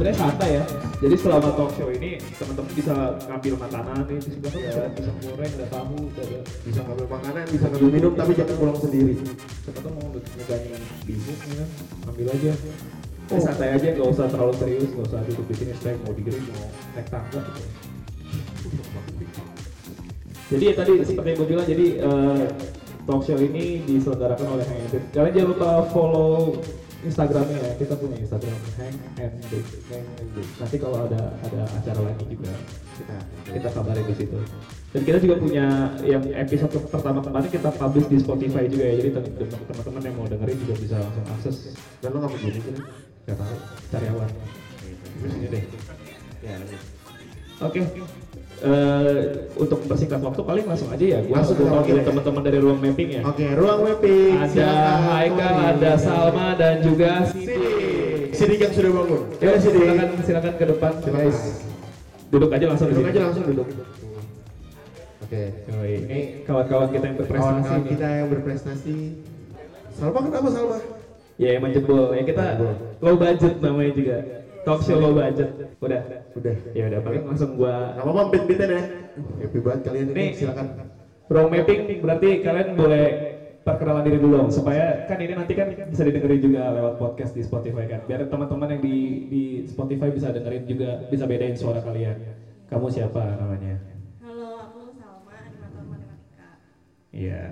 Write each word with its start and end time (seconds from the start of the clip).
sebenarnya 0.00 0.16
santai 0.16 0.50
ya. 0.56 0.64
Jadi 1.04 1.14
selama 1.20 1.48
talk 1.52 1.70
show 1.76 1.92
ini 1.92 2.16
teman-teman 2.40 2.72
bisa 2.72 2.94
ngambil 3.28 3.54
makanan 3.60 4.00
nih 4.08 4.16
di 4.16 4.30
sebelah 4.32 4.52
kan 4.56 4.64
bisa, 4.64 4.82
bisa 4.96 5.12
goreng, 5.20 5.52
ada 5.60 5.66
tahu, 5.68 5.96
ada 6.08 6.38
Bisa 6.64 6.80
ngambil 6.88 7.06
makanan, 7.12 7.44
bisa 7.52 7.66
ngambil 7.68 7.90
minum, 7.92 8.12
tapi 8.16 8.32
jangan 8.32 8.56
pulang 8.56 8.78
sendiri. 8.80 9.14
teman-teman 9.68 9.92
mau 10.00 10.08
ngegani 10.16 10.68
bisnis 11.04 11.36
ya 11.44 11.52
kan, 11.52 11.68
ambil 12.08 12.26
aja. 12.32 12.52
Oh, 13.28 13.40
santai 13.44 13.68
aja, 13.76 13.88
nggak 13.92 14.08
usah 14.08 14.26
terlalu 14.32 14.52
serius, 14.56 14.88
nggak 14.88 15.04
usah 15.04 15.20
duduk 15.28 15.44
di 15.52 15.54
sini 15.60 15.72
stay 15.76 15.94
mau 16.00 16.12
digiring, 16.16 16.44
mau 16.48 16.68
naik 16.96 17.08
tangga 17.12 17.40
gitu. 17.44 17.62
Jadi 20.50 20.64
ya 20.64 20.74
tadi 20.80 20.92
seperti 21.04 21.28
yang 21.28 21.38
gue 21.44 21.48
bilang, 21.52 21.66
jadi 21.68 21.86
eh, 22.00 22.44
talk 23.04 23.20
show 23.20 23.36
ini 23.36 23.84
diselenggarakan 23.84 24.48
oleh 24.48 24.64
Hang 24.64 24.80
and 24.80 24.90
Dave. 24.96 25.06
Kalian 25.12 25.32
jangan 25.36 25.48
lupa 25.52 25.70
follow 25.92 26.56
Instagramnya 27.00 27.56
ya, 27.56 27.72
kita 27.80 27.94
punya 27.96 28.16
Instagram 28.20 28.58
Hang 28.76 28.96
and 29.16 29.34
Dave. 29.48 29.68
Hang 29.88 30.06
and 30.20 30.28
Dave. 30.36 30.50
Nanti 30.60 30.76
kalau 30.76 30.98
ada 31.08 31.32
ada 31.40 31.60
acara 31.72 32.00
lagi 32.04 32.24
juga 32.28 32.52
Kita. 33.00 33.16
kita 33.56 33.68
kabarin 33.72 34.04
di 34.04 34.14
situ. 34.20 34.36
Dan 34.90 35.00
kita 35.06 35.18
juga 35.22 35.36
punya 35.40 35.66
yang 36.04 36.22
episode 36.34 36.76
pertama 36.92 37.24
kemarin 37.24 37.48
kita 37.48 37.70
publish 37.72 38.08
di 38.10 38.18
Spotify 38.20 38.68
juga 38.68 38.84
ya, 38.84 38.94
jadi 39.00 39.10
tem- 39.16 39.32
tem- 39.32 39.64
teman-teman 39.70 40.02
yang 40.04 40.16
mau 40.18 40.26
dengerin 40.28 40.58
juga 40.60 40.74
bisa 40.76 40.96
langsung 41.00 41.24
akses. 41.32 41.56
Dan 42.04 42.08
lo 42.12 42.18
nggak 42.20 42.32
begini 42.36 42.58
kan? 42.60 42.76
Gak 43.30 43.36
tahu, 43.38 43.56
cari 43.94 44.06
awan. 44.12 44.30
Terus 45.20 45.32
ini 45.36 45.46
deh. 45.48 45.64
Ya. 46.44 46.54
Oke. 47.60 47.80
Eh, 48.60 49.16
untuk 49.56 49.80
mempersingkat 49.80 50.20
waktu 50.20 50.42
paling 50.44 50.64
langsung 50.68 50.92
aja 50.92 51.00
ya. 51.00 51.18
Gua 51.24 51.40
Langsung 51.40 51.56
ya, 51.56 51.72
panggil 51.72 51.96
oke. 51.96 52.04
teman-teman 52.12 52.42
dari 52.44 52.58
ruang 52.60 52.76
mapping 52.76 53.08
ya. 53.08 53.22
Oke, 53.24 53.46
ruang 53.56 53.80
mapping. 53.88 54.36
Ada 54.36 54.52
Silakan, 54.52 54.98
Haikal, 55.00 55.54
ada 55.64 55.92
Salma 55.96 56.48
dan 56.60 56.74
juga 56.84 57.10
Sidik. 57.24 58.36
Sidik 58.36 58.58
yang 58.60 58.72
sudah 58.76 58.90
bangun. 58.92 59.22
Ya, 59.40 59.50
silakan 59.56 60.08
silakan 60.20 60.52
ke 60.60 60.64
depan 60.68 60.92
Silakan. 61.00 61.24
guys. 61.24 61.38
Duduk 62.28 62.50
aja 62.52 62.64
langsung 62.68 62.86
di 62.86 62.94
Duduk 62.94 63.08
aja 63.08 63.20
langsung 63.24 63.44
duduk. 63.48 63.68
Oke. 65.24 65.42
Yoi, 65.64 65.92
Ini 66.04 66.18
kawan-kawan 66.44 66.88
kita 66.92 67.04
yang 67.06 67.16
berprestasi. 67.16 67.48
Kawan-kawan 67.48 67.82
kita 67.88 68.06
yang 68.12 68.28
berprestasi. 68.28 68.96
Salma 69.96 70.20
kenapa 70.20 70.48
Salma? 70.52 70.78
Ya 71.40 71.48
emang 71.56 71.72
jebol. 71.72 72.12
Ya 72.12 72.22
kita 72.28 72.44
low 73.00 73.16
budget 73.16 73.56
namanya 73.64 73.92
juga. 73.96 74.16
Talk 74.60 74.80
show 74.84 75.00
low 75.00 75.16
budget. 75.16 75.50
Udah. 75.80 76.02
Udah. 76.36 76.54
Ya 76.76 76.84
udah 76.92 77.00
paling 77.00 77.24
langsung 77.24 77.56
gua 77.56 77.96
Gak 77.96 78.04
apa-apa, 78.04 78.22
beat-beatin 78.34 78.70
ya. 78.70 78.82
Happy 79.40 79.58
banget 79.58 79.80
kalian 79.88 80.06
ini, 80.12 80.14
Nih. 80.14 80.28
silakan. 80.36 80.66
Ruang 81.30 81.48
mapping 81.48 81.80
berarti 82.02 82.28
kalian 82.42 82.68
boleh 82.74 83.06
perkenalan 83.60 84.02
diri 84.02 84.18
dulu 84.18 84.34
dong, 84.40 84.50
supaya 84.50 85.04
kan 85.06 85.20
ini 85.20 85.36
nanti 85.36 85.52
kan 85.54 85.68
bisa 85.70 86.02
didengerin 86.02 86.42
juga 86.42 86.74
lewat 86.74 86.96
podcast 86.96 87.36
di 87.36 87.44
Spotify 87.44 87.84
kan 87.86 88.02
biar 88.08 88.26
teman-teman 88.26 88.72
yang 88.72 88.82
di 88.82 88.96
di 89.28 89.42
Spotify 89.68 90.08
bisa 90.10 90.32
dengerin 90.32 90.64
juga 90.64 91.06
bisa 91.12 91.28
bedain 91.28 91.54
suara 91.54 91.84
kalian 91.84 92.18
kamu 92.66 92.86
siapa 92.88 93.20
namanya 93.36 93.78
Halo, 94.24 94.64
aku 94.64 94.96
Salma, 94.96 95.34
animator 95.44 95.84
matematika. 95.86 96.48
Iya 97.12 97.42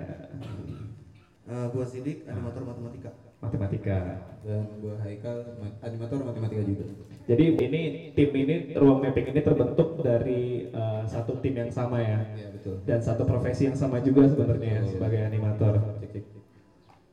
Uh, 1.49 1.65
gua 1.73 1.81
Sidik, 1.81 2.29
animator 2.29 2.61
matematika. 2.61 3.09
Matematika 3.39 3.99
dan 4.43 4.67
gua 4.83 4.95
Haikal 5.03 5.37
ma- 5.59 5.77
animator 5.83 6.19
matematika 6.23 6.63
juga 6.63 6.85
jadi 7.23 7.45
ini 7.55 7.81
tim 8.15 8.29
ini 8.35 8.55
ruang 8.75 8.99
mapping 8.99 9.31
ini 9.31 9.41
terbentuk 9.41 10.03
dari 10.03 10.67
uh, 10.71 11.03
satu 11.07 11.39
tim 11.39 11.55
yang 11.55 11.71
sama 11.71 12.03
ya 12.03 12.19
ya 12.35 12.47
betul 12.51 12.75
dan 12.83 12.99
satu 12.99 13.23
profesi 13.23 13.67
yang 13.67 13.77
sama 13.79 14.03
juga 14.03 14.27
sebenarnya 14.27 14.83
Oh. 14.83 14.91
sebagai 14.95 15.19
animator 15.23 15.75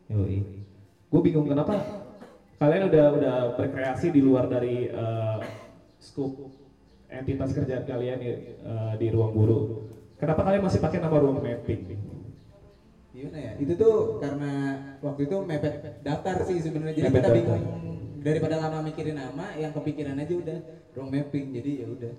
Yoi. 0.06 0.38
Gue 1.10 1.20
bingung 1.22 1.47
kenapa 1.47 1.82
kalian 2.59 2.86
udah 2.86 3.04
udah 3.19 3.36
berkreasi 3.59 4.15
di 4.15 4.22
luar 4.22 4.47
dari 4.47 4.86
uh, 4.86 5.42
scope 5.98 6.47
entitas 7.10 7.50
kerjaan 7.50 7.82
kalian 7.82 8.19
uh, 8.62 8.94
di 8.94 9.06
ruang 9.10 9.34
guru. 9.34 9.86
Kenapa 10.15 10.47
kalian 10.47 10.62
masih 10.62 10.78
pakai 10.78 11.03
nama 11.03 11.19
ruang 11.19 11.42
mapping? 11.42 11.98
Gimana 13.26 13.38
ya 13.38 13.53
itu 13.59 13.72
tuh 13.75 13.94
karena 14.16 14.53
waktu 14.98 15.20
itu 15.25 15.37
mepet 15.42 15.75
daftar 16.00 16.37
sih 16.42 16.56
sebenarnya 16.59 16.94
jadi 16.94 17.06
Mepet 17.06 17.16
kita 17.16 17.28
daftar. 17.28 17.37
bingung 17.37 17.64
daripada 18.22 18.54
lama 18.56 18.78
mikirin 18.82 19.14
nama 19.14 19.47
yang 19.54 19.70
kepikiran 19.70 20.14
aja 20.16 20.34
udah 20.34 20.59
wrong 20.92 21.10
mapping 21.10 21.47
jadi 21.53 21.70
ya 21.82 21.86
udah 21.88 22.12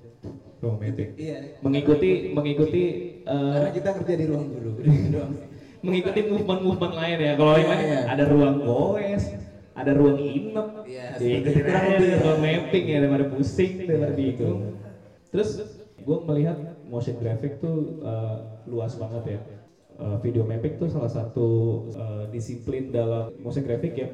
Ruang 0.58 0.82
mapping. 0.82 1.10
iya 1.16 1.38
Mengikuti 1.62 2.10
mengikuti 2.28 2.82
uh, 3.24 3.54
karena 3.54 3.70
kita 3.70 3.90
kerja 3.94 4.14
di 4.16 4.26
ruang 4.26 4.46
sih. 5.38 5.48
mengikuti 5.78 6.20
movement-movement 6.26 6.94
lain 6.96 7.18
ya. 7.22 7.34
Kalau 7.38 7.54
yang 7.54 7.62
Iya, 7.62 7.70
lain 7.70 7.86
iya. 7.86 8.02
ada 8.10 8.24
ruang 8.26 8.56
goes, 8.60 9.24
ada 9.72 9.92
ruang 9.94 10.18
inep. 10.18 10.68
Iya, 10.84 11.06
Diikutin 11.14 11.62
kurang 11.62 11.86
lebih. 11.94 12.12
ruang 12.18 12.40
mapping 12.42 12.86
ya 12.88 12.98
daripada 12.98 13.26
pusing 13.30 13.74
daripada 13.86 14.12
Iya, 14.12 14.18
bingung. 14.18 14.60
Terus 15.30 15.50
gue 16.00 16.18
melihat 16.26 16.58
motion 16.84 17.16
graphic 17.16 17.60
tuh 17.60 18.02
uh, 18.02 18.36
luas 18.66 18.98
banget 18.98 19.24
ya. 19.28 19.40
Uh, 19.98 20.14
video 20.22 20.46
mapping 20.46 20.78
tuh 20.78 20.94
salah 20.94 21.10
satu 21.10 21.48
uh, 21.98 22.30
disiplin 22.30 22.94
dalam 22.94 23.34
motion 23.42 23.66
graphic 23.66 23.98
yang 23.98 24.14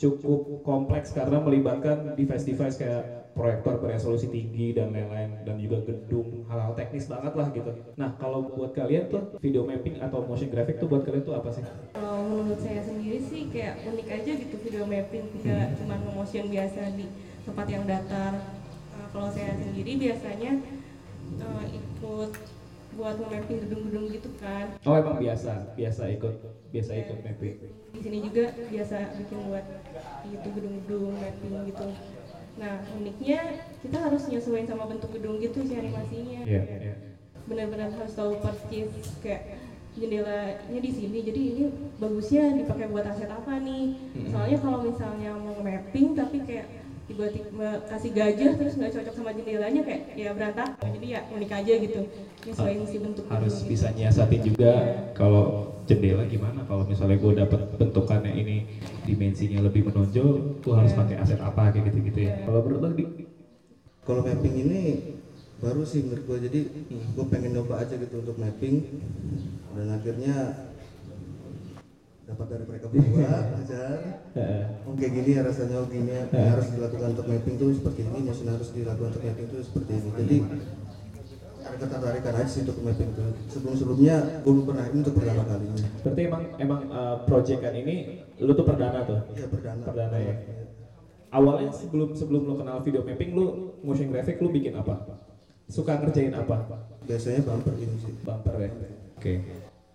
cukup 0.00 0.64
kompleks 0.64 1.12
karena 1.12 1.36
melibatkan 1.36 2.16
device-device 2.16 2.80
kayak 2.80 3.28
proyektor 3.36 3.76
beresolusi 3.76 4.32
tinggi 4.32 4.72
dan 4.72 4.88
lain-lain 4.88 5.44
dan 5.44 5.60
juga 5.60 5.84
gedung 5.84 6.48
hal-hal 6.48 6.72
teknis 6.72 7.12
banget 7.12 7.36
lah 7.36 7.52
gitu. 7.52 7.70
Nah 8.00 8.16
kalau 8.16 8.50
buat 8.56 8.72
kalian 8.72 9.12
tuh 9.12 9.36
video 9.38 9.68
mapping 9.68 10.00
atau 10.00 10.24
motion 10.24 10.48
graphic 10.48 10.80
tuh 10.80 10.88
buat 10.88 11.04
kalian 11.04 11.22
tuh 11.22 11.36
apa 11.36 11.52
sih? 11.52 11.62
Kalau 11.92 12.24
menurut 12.24 12.58
saya 12.64 12.80
sendiri 12.80 13.20
sih 13.20 13.52
kayak 13.52 13.84
unik 13.84 14.08
aja 14.08 14.32
gitu 14.32 14.56
video 14.64 14.88
mapping, 14.88 15.28
tidak 15.38 15.76
cuma 15.76 15.94
nge-motion 16.08 16.46
biasa 16.48 16.80
di 16.96 17.06
tempat 17.44 17.66
yang 17.68 17.84
datar. 17.84 18.32
Nah, 18.96 19.06
kalau 19.12 19.28
saya 19.28 19.52
sendiri 19.60 19.92
biasanya 20.08 20.52
eh, 21.36 21.64
ikut 21.76 22.32
buat 22.96 23.14
nge-mapping 23.20 23.58
gedung-gedung 23.68 24.06
gitu 24.10 24.30
kan. 24.40 24.66
Oh 24.82 24.94
emang 24.96 25.20
biasa, 25.20 25.76
biasa 25.76 26.02
ikut, 26.14 26.34
biasa 26.72 26.92
ikut 26.96 27.18
mapping. 27.22 27.56
Di 27.94 28.00
sini 28.00 28.18
juga 28.24 28.44
biasa 28.70 28.96
bikin 29.20 29.38
buat 29.50 29.66
gitu 30.28 30.48
gedung-gedung 30.56 31.14
mapping 31.16 31.54
gitu. 31.68 31.86
Nah 32.58 32.74
uniknya 32.98 33.40
kita 33.84 33.96
harus 34.02 34.22
nyesuaiin 34.26 34.66
sama 34.66 34.90
bentuk 34.90 35.10
gedung 35.14 35.38
gitu 35.38 35.62
sih 35.62 35.76
animasinya. 35.78 36.42
Iya, 36.42 36.62
Kayak 36.64 36.80
iya. 36.82 36.94
benar-benar 37.48 37.88
harus 37.94 38.12
tahu 38.12 38.36
persis 38.44 38.90
kayak 39.24 39.56
jendelanya 39.98 40.78
di 40.78 40.90
sini 40.94 41.18
jadi 41.26 41.40
ini 41.58 41.64
bagusnya 41.98 42.54
dipakai 42.54 42.86
buat 42.86 43.02
aset 43.02 43.26
apa 43.26 43.58
nih 43.58 43.98
soalnya 44.30 44.58
kalau 44.62 44.78
misalnya 44.86 45.34
mau 45.34 45.58
mapping 45.58 46.14
tapi 46.14 46.38
kayak 46.46 46.70
tiba-tiba 47.08 47.68
kasih 47.88 48.12
gajah 48.12 48.50
terus 48.60 48.76
nggak 48.76 48.92
cocok 49.00 49.14
sama 49.16 49.30
jendelanya 49.32 49.80
kayak 49.80 50.02
ya 50.12 50.30
berantakan 50.36 50.88
jadi 50.92 51.06
ya 51.08 51.20
unik 51.32 51.50
aja 51.56 51.74
gitu 51.80 52.00
nyesuaiin 52.44 52.84
si 52.84 52.96
bentuk 53.00 53.24
Harus 53.32 53.54
gedung 53.56 53.68
bisa 53.72 53.86
gitu. 53.88 53.96
nyiasatin 53.96 54.40
juga 54.44 54.72
kalau 55.16 55.44
jendela 55.88 56.28
gimana 56.28 56.60
kalau 56.68 56.84
misalnya 56.84 57.16
gue 57.16 57.32
dapet 57.32 57.60
bentukannya 57.80 58.32
ini 58.36 58.56
dimensinya 59.08 59.64
lebih 59.64 59.88
menonjol, 59.88 60.60
gue 60.60 60.74
harus 60.76 60.92
Iya. 60.92 61.00
pakai 61.00 61.16
aset 61.16 61.40
apa 61.40 61.72
kayak 61.72 61.84
gitu-gitu 61.88 62.20
ya. 62.28 62.44
Kalau 62.44 62.60
menurut 62.60 62.80
lo 62.84 62.90
Kalau 64.04 64.20
mapping 64.24 64.56
ini 64.68 64.80
baru 65.64 65.80
sih 65.88 66.04
menurut 66.04 66.24
gue 66.28 66.38
jadi 66.44 66.60
gue 66.92 67.24
pengen 67.32 67.56
nyoba 67.56 67.88
aja 67.88 67.96
gitu 67.96 68.20
untuk 68.20 68.36
mapping 68.36 68.84
dan 69.72 69.86
akhirnya 69.96 70.36
dapat 72.28 72.46
dari 72.52 72.64
mereka 72.68 72.86
berdua 72.92 73.32
ajar 73.56 73.98
Heeh. 74.36 74.64
oh 74.84 74.92
kayak 74.92 75.12
gini 75.16 75.30
ya 75.32 75.40
rasanya 75.48 75.76
oh 75.80 75.88
gini 75.88 76.12
ya, 76.12 76.22
yang 76.28 76.50
harus 76.52 76.66
dilakukan 76.76 77.08
untuk 77.16 77.26
mapping 77.26 77.56
tuh 77.56 77.68
seperti 77.72 78.00
ini 78.04 78.18
motion 78.28 78.48
harus 78.52 78.68
dilakukan 78.76 79.08
untuk 79.16 79.24
mapping 79.24 79.46
tuh 79.48 79.60
seperti 79.64 79.90
ini 79.96 80.08
jadi 80.12 80.36
ada 81.58 81.76
ketertarikan 81.84 82.32
aja 82.36 82.48
sih 82.48 82.60
untuk 82.68 82.78
mapping 82.84 83.10
tuh 83.16 83.28
sebelum 83.48 83.74
sebelumnya 83.80 84.16
gue 84.44 84.52
belum 84.52 84.66
pernah 84.68 84.84
ini 84.92 84.96
untuk 85.00 85.14
pertama 85.16 85.42
kalinya 85.48 85.86
berarti 86.04 86.20
emang 86.28 86.42
emang 86.60 86.80
uh, 86.92 87.16
proyekan 87.24 87.74
ini 87.80 87.96
lu 88.38 88.52
tuh 88.54 88.66
perdana 88.68 89.02
tuh. 89.02 89.20
iya 89.34 89.46
perdana 89.50 89.82
Perdana 89.82 90.18
ya. 90.20 90.34
Awalnya 91.28 91.68
sebelum 91.74 92.16
sebelum 92.16 92.48
lo 92.48 92.56
kenal 92.56 92.80
video 92.80 93.04
mapping, 93.04 93.36
lu 93.36 93.76
motion 93.84 94.08
graphic 94.08 94.40
lu 94.40 94.48
bikin 94.48 94.72
apa? 94.78 95.20
Suka 95.68 96.00
ngerjain 96.00 96.32
apa? 96.32 96.88
biasanya 97.04 97.40
bumper 97.40 97.72
ini 97.76 97.96
sih 98.00 98.12
Bumper 98.20 98.54
ya. 98.60 98.70
Oke. 99.16 99.32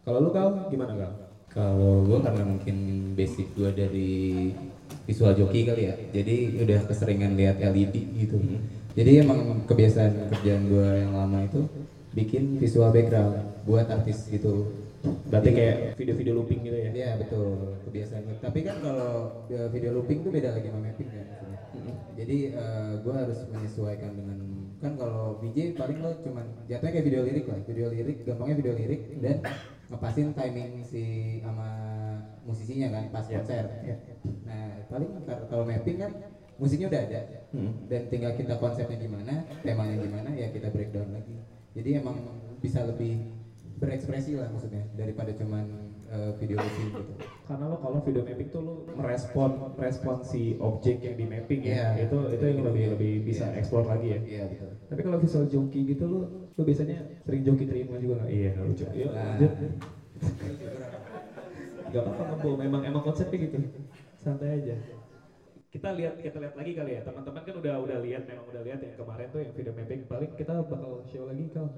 Kalau 0.03 0.19
lu 0.21 0.29
kau 0.29 0.49
gimana 0.69 0.93
kau? 0.97 1.13
Kalau 1.53 2.01
gue 2.01 2.17
karena 2.17 2.43
mungkin 2.49 2.77
basic 3.13 3.53
gue 3.53 3.69
dari 3.77 4.11
visual 5.05 5.37
joki 5.37 5.69
kali 5.69 5.85
ya, 5.85 5.95
jadi 6.09 6.65
udah 6.65 6.79
keseringan 6.89 7.37
lihat 7.37 7.61
LED 7.61 7.95
gitu. 8.17 8.41
Jadi 8.97 9.11
emang 9.21 9.61
kebiasaan 9.69 10.33
kerjaan 10.33 10.65
gue 10.69 10.87
yang 11.05 11.13
lama 11.13 11.45
itu 11.45 11.65
bikin 12.17 12.57
visual 12.57 12.89
background 12.89 13.37
buat 13.69 13.85
artis 13.85 14.29
gitu. 14.33 14.69
Berarti 15.03 15.49
Jadi- 15.51 15.57
kayak 15.59 15.77
video-video 15.99 16.33
looping 16.39 16.61
gitu 16.63 16.77
ya? 16.79 16.89
Iya 16.93 17.09
betul 17.19 17.75
kebiasaan. 17.89 18.23
Tapi 18.39 18.59
kan 18.63 18.75
kalau 18.79 19.11
uh, 19.45 19.67
video 19.69 19.91
looping 19.97 20.23
tuh 20.23 20.31
beda 20.31 20.55
lagi 20.55 20.71
sama 20.71 20.89
mapping 20.89 21.09
kan 21.11 21.25
maksudnya. 21.27 21.59
Jadi 22.13 22.37
gue 23.03 23.13
harus 23.13 23.39
menyesuaikan 23.49 24.11
dengan 24.13 24.39
kan 24.79 24.93
kalau 24.99 25.39
VJ 25.39 25.79
paling 25.79 25.99
lo 26.03 26.11
cuman 26.23 26.45
jatuhnya 26.67 26.91
kayak 26.91 27.05
video 27.07 27.21
lirik 27.23 27.45
lah, 27.47 27.59
video 27.67 27.87
lirik 27.87 28.17
gampangnya 28.27 28.55
video 28.59 28.73
lirik 28.75 29.01
dan 29.23 29.37
ngepasin 29.87 30.31
timing 30.31 30.81
si 30.81 31.03
sama 31.39 31.69
musisinya 32.43 32.87
kan 32.89 33.03
pas 33.09 33.25
Iya. 33.25 33.35
konser. 33.35 33.63
Nah 34.43 34.63
paling 34.87 35.09
kalau 35.47 35.63
mapping 35.63 35.97
kan 35.97 36.11
musiknya 36.55 36.87
udah 36.87 37.01
ada 37.01 37.21
Hmm. 37.53 37.69
dan 37.85 38.01
tinggal 38.07 38.33
kita 38.33 38.57
konsepnya 38.57 38.97
gimana 38.97 39.45
temanya 39.61 39.93
gimana 39.95 40.29
ya 40.33 40.49
kita 40.49 40.69
breakdown 40.69 41.13
lagi 41.13 41.37
jadi 41.73 42.01
emang 42.01 42.17
bisa 42.57 42.81
lebih 42.81 43.29
berekspresi 43.77 44.33
lah 44.33 44.49
maksudnya 44.49 44.81
daripada 44.93 45.29
cuman 45.33 45.82
eh, 46.13 46.31
video 46.37 46.61
mapping 46.61 46.89
gitu 46.93 47.13
Karena 47.43 47.63
lo 47.65 47.75
kalau 47.81 47.97
video 48.05 48.21
mapping 48.21 48.49
tuh 48.49 48.61
lo 48.61 48.73
merespon 48.93 49.49
respon 49.75 50.21
si 50.21 50.53
objek 50.61 51.01
yang 51.01 51.17
di 51.17 51.25
mapping 51.25 51.61
ya. 51.65 51.97
Iya. 51.97 52.05
Itu 52.05 52.17
itu 52.29 52.43
yang 52.45 52.61
lebih 52.63 52.85
lebih 52.93 53.11
bisa 53.25 53.49
Iya. 53.49 53.57
explore 53.57 53.87
lagi 53.89 54.07
ya. 54.13 54.19
iya 54.23 54.43
betul 54.45 54.69
Tapi 54.87 55.01
kalau 55.01 55.17
visual 55.17 55.45
joki 55.49 55.79
gitu 55.89 56.03
lo 56.05 56.19
lo 56.53 56.61
biasanya 56.61 56.97
sering 57.25 57.41
joki 57.41 57.65
terima 57.65 57.97
juga 57.97 58.21
nggak? 58.21 58.29
Iya 58.29 58.51
lucu. 58.61 58.85
Yuk 58.93 59.09
Nah. 59.09 59.25
lanjut. 59.33 59.51
Gak 61.93 62.01
apa-apa 62.01 62.23
ngebul, 62.25 62.53
memang 62.57 62.81
emang 62.85 63.03
konsepnya 63.05 63.37
gitu. 63.37 63.57
Santai 64.17 64.61
aja. 64.61 64.73
Kita 65.69 65.93
lihat 65.93 66.21
kita 66.21 66.37
lihat 66.41 66.53
lagi 66.53 66.73
kali 66.73 66.97
ya. 66.97 67.01
Teman-teman 67.01 67.41
kan 67.45 67.55
udah 67.57 67.75
udah 67.81 67.97
lihat 68.01 68.25
memang 68.25 68.45
udah 68.49 68.61
lihat 68.61 68.79
yang 68.81 68.93
kemarin 68.97 69.27
tuh 69.29 69.41
yang 69.41 69.53
video 69.53 69.73
mapping 69.73 70.01
paling 70.05 70.31
kita 70.33 70.53
bakal 70.65 71.01
show 71.05 71.25
lagi 71.25 71.45
kal. 71.49 71.69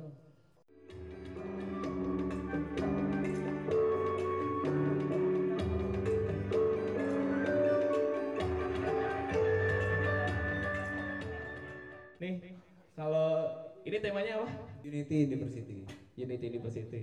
Ini 13.96 14.04
temanya 14.04 14.44
apa? 14.44 14.48
Unity 14.84 15.24
University 15.24 15.80
Unity 16.20 16.46
University. 16.52 17.02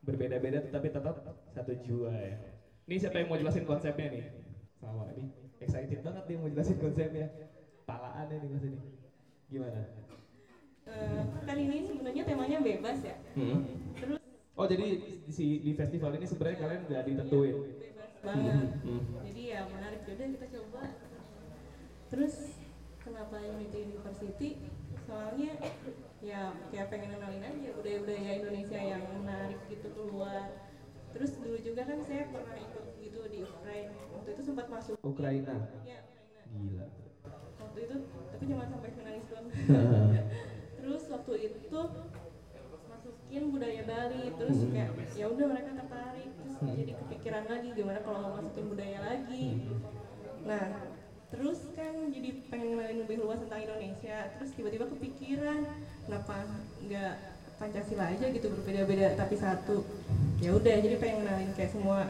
Berbeda-beda 0.00 0.64
tetapi 0.64 0.88
tetap 0.88 1.20
satu 1.52 1.76
jua 1.84 2.16
ya. 2.16 2.40
Ini 2.88 2.96
siapa 2.96 3.20
yang 3.20 3.28
mau 3.28 3.36
jelasin 3.36 3.68
konsepnya 3.68 4.08
nih? 4.08 4.24
Sama 4.80 5.12
nih. 5.12 5.28
Excited 5.60 6.00
banget 6.00 6.24
dia 6.24 6.36
mau 6.40 6.48
jelasin 6.48 6.80
konsepnya. 6.80 7.28
Palaan 7.84 8.24
nih 8.32 8.48
mas 8.48 8.64
ini. 8.64 8.80
Gimana? 9.52 9.80
Eh, 10.88 11.22
kali 11.44 11.62
ini 11.68 11.78
sebenarnya 11.84 12.22
temanya 12.24 12.58
bebas 12.64 12.98
ya. 13.04 13.16
Hmm. 13.36 13.68
Terus 14.00 14.16
Oh 14.56 14.64
jadi 14.64 14.86
di, 15.28 15.30
si- 15.30 15.60
di 15.60 15.76
festival 15.76 16.16
ini 16.16 16.24
sebenarnya 16.24 16.56
kalian 16.56 16.82
udah 16.88 17.00
ditentuin. 17.04 17.56
bebas 17.76 18.12
banget. 18.24 18.68
Hmm. 18.80 19.02
Jadi 19.28 19.42
ya 19.44 19.60
menarik 19.68 20.00
juga 20.08 20.24
kita 20.24 20.46
coba. 20.56 20.82
Terus 22.08 22.34
kenapa 23.04 23.36
Unity 23.44 23.92
University? 23.92 24.56
Soalnya 25.08 25.56
ya 26.20 26.52
kayak 26.68 26.86
pengen 26.92 27.16
kenalin 27.16 27.40
aja 27.40 27.70
budaya-budaya 27.72 28.30
Indonesia 28.44 28.76
yang 28.76 29.02
menarik 29.16 29.60
gitu 29.72 29.88
keluar. 29.96 30.52
Terus 31.16 31.32
dulu 31.40 31.56
juga 31.64 31.88
kan 31.88 31.98
saya 32.04 32.28
pernah 32.28 32.56
ikut 32.60 32.84
gitu 33.00 33.20
di 33.32 33.38
Ukraina. 33.40 33.96
Waktu 34.12 34.28
itu 34.36 34.42
sempat 34.44 34.68
masuk. 34.68 35.00
Ukraina. 35.00 35.56
Ya, 35.88 36.04
Ukraina. 36.04 36.42
Gila. 36.52 36.86
Waktu 37.64 37.78
itu 37.88 37.96
tapi 38.04 38.44
cuma 38.44 38.64
sampai 38.68 38.90
finalis 38.92 39.24
doang. 39.32 39.48
terus 40.78 41.02
waktu 41.10 41.32
itu 41.52 41.80
masukin 42.88 43.42
budaya 43.52 43.82
Bali 43.84 44.24
terus 44.40 44.56
Hmm. 44.56 44.72
kayak 44.72 44.90
ya 45.12 45.26
udah 45.28 45.46
mereka 45.52 45.70
tertarik 45.76 46.30
terus 46.32 46.54
jadi 46.64 46.92
kepikiran 46.96 47.44
lagi 47.44 47.68
gimana 47.76 48.00
kalau 48.00 48.18
mau 48.24 48.32
masukin 48.40 48.66
budaya 48.72 48.98
lagi 49.04 49.68
nah 50.48 50.64
terus 51.28 51.58
kan 51.76 51.94
jadi 52.08 52.30
pengen 52.48 52.78
kenalin 52.78 52.98
lebih 53.04 53.16
luas 53.20 53.38
tentang 53.44 53.60
Indonesia 53.60 54.16
terus 54.36 54.50
tiba-tiba 54.56 54.88
kepikiran 54.88 55.60
kenapa 56.08 56.34
nggak 56.88 57.14
Pancasila 57.58 58.06
aja 58.14 58.26
gitu 58.30 58.46
berbeda-beda 58.54 59.18
tapi 59.18 59.34
satu 59.34 59.82
ya 60.38 60.54
udah 60.54 60.76
jadi 60.78 60.96
pengen 60.96 61.26
kenalin 61.26 61.50
kayak 61.52 61.74
semua 61.74 62.06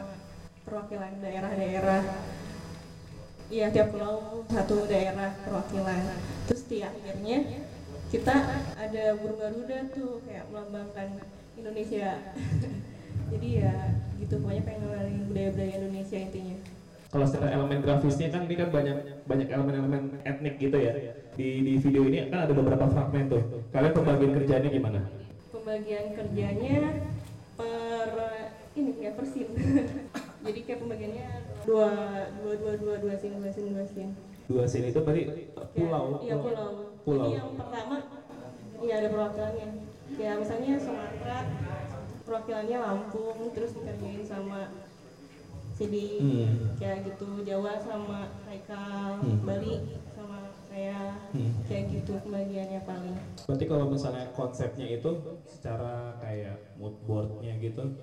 perwakilan 0.63 1.19
daerah-daerah 1.19 2.03
Iya 3.49 3.73
tiap 3.73 3.89
pulau 3.89 4.45
satu 4.45 4.85
daerah 4.85 5.33
perwakilan. 5.41 6.05
Terus 6.45 6.69
di 6.69 6.85
akhirnya 6.85 7.65
kita 8.13 8.35
ada 8.77 9.17
burung 9.17 9.41
garuda 9.41 9.89
tuh 9.89 10.21
kayak 10.21 10.45
melambangkan 10.53 11.17
Indonesia. 11.57 12.29
Jadi 13.33 13.49
ya 13.57 13.73
gitu 14.21 14.37
pokoknya 14.37 14.61
pengen 14.69 14.81
kenalin 14.85 15.17
budaya-budaya 15.33 15.71
Indonesia 15.81 16.17
intinya. 16.21 16.57
Kalau 17.09 17.25
secara 17.25 17.49
elemen 17.57 17.81
grafisnya 17.81 18.29
kan 18.29 18.45
ini 18.45 18.53
kan 18.53 18.69
banyak 18.69 19.25
banyak 19.25 19.49
elemen-elemen 19.49 20.21
etnik 20.21 20.61
gitu 20.61 20.77
ya. 20.77 20.93
Di 21.33 21.65
di 21.65 21.73
video 21.81 22.05
ini 22.05 22.29
kan 22.29 22.45
ada 22.45 22.53
beberapa 22.53 22.85
fragmen 22.85 23.25
tuh. 23.25 23.65
Kalian 23.73 23.93
pembagian 23.97 24.31
kerjanya 24.37 24.69
gimana? 24.69 24.99
Pembagian 25.49 26.05
kerjanya 26.13 26.77
per 27.57 28.09
ini 28.77 28.91
kayak 28.93 29.13
per 29.17 29.25
scene. 29.25 29.53
Jadi 30.45 30.59
kayak 30.69 30.79
pembagiannya 30.85 31.27
dua 31.65 31.89
dua 32.45 32.53
dua 32.61 32.73
dua 32.77 32.95
dua 33.01 33.15
scene 33.17 33.35
dua 33.41 33.51
scene 33.57 33.69
dua 33.73 33.85
scene. 33.89 34.13
Dua 34.45 34.63
scene 34.69 34.87
itu 34.93 34.99
berarti 35.01 35.23
pulau. 35.73 36.05
Iya 36.21 36.35
pulau. 36.37 36.69
Pulau. 37.01 37.25
Jadi 37.25 37.37
yang 37.41 37.57
pertama 37.57 37.95
iya 38.85 38.93
ada 39.01 39.07
perwakilannya. 39.09 39.67
Ya 40.13 40.31
misalnya 40.37 40.77
Sumatera 40.77 41.37
perwakilannya 42.21 42.77
Lampung 42.77 43.49
terus 43.57 43.73
dikerjain 43.73 44.21
sama 44.21 44.38
Sidi 45.79 46.19
Hmm. 46.19 46.75
kayak 46.75 47.07
gitu 47.07 47.39
Jawa 47.41 47.79
sama 47.79 48.27
Haikal 48.43 49.23
Hmm. 49.23 49.47
Bali 49.47 49.79
sama 50.11 50.51
saya 50.67 51.15
Hmm. 51.31 51.55
kayak 51.63 51.83
gitu 51.89 52.19
pembagiannya 52.19 52.83
paling. 52.83 53.15
Berarti 53.47 53.65
kalau 53.65 53.85
misalnya 53.87 54.27
konsepnya 54.35 54.91
itu 54.91 55.11
secara 55.47 56.19
kayak 56.19 56.75
mood 56.75 56.99
boardnya 57.07 57.55
gitu, 57.57 57.95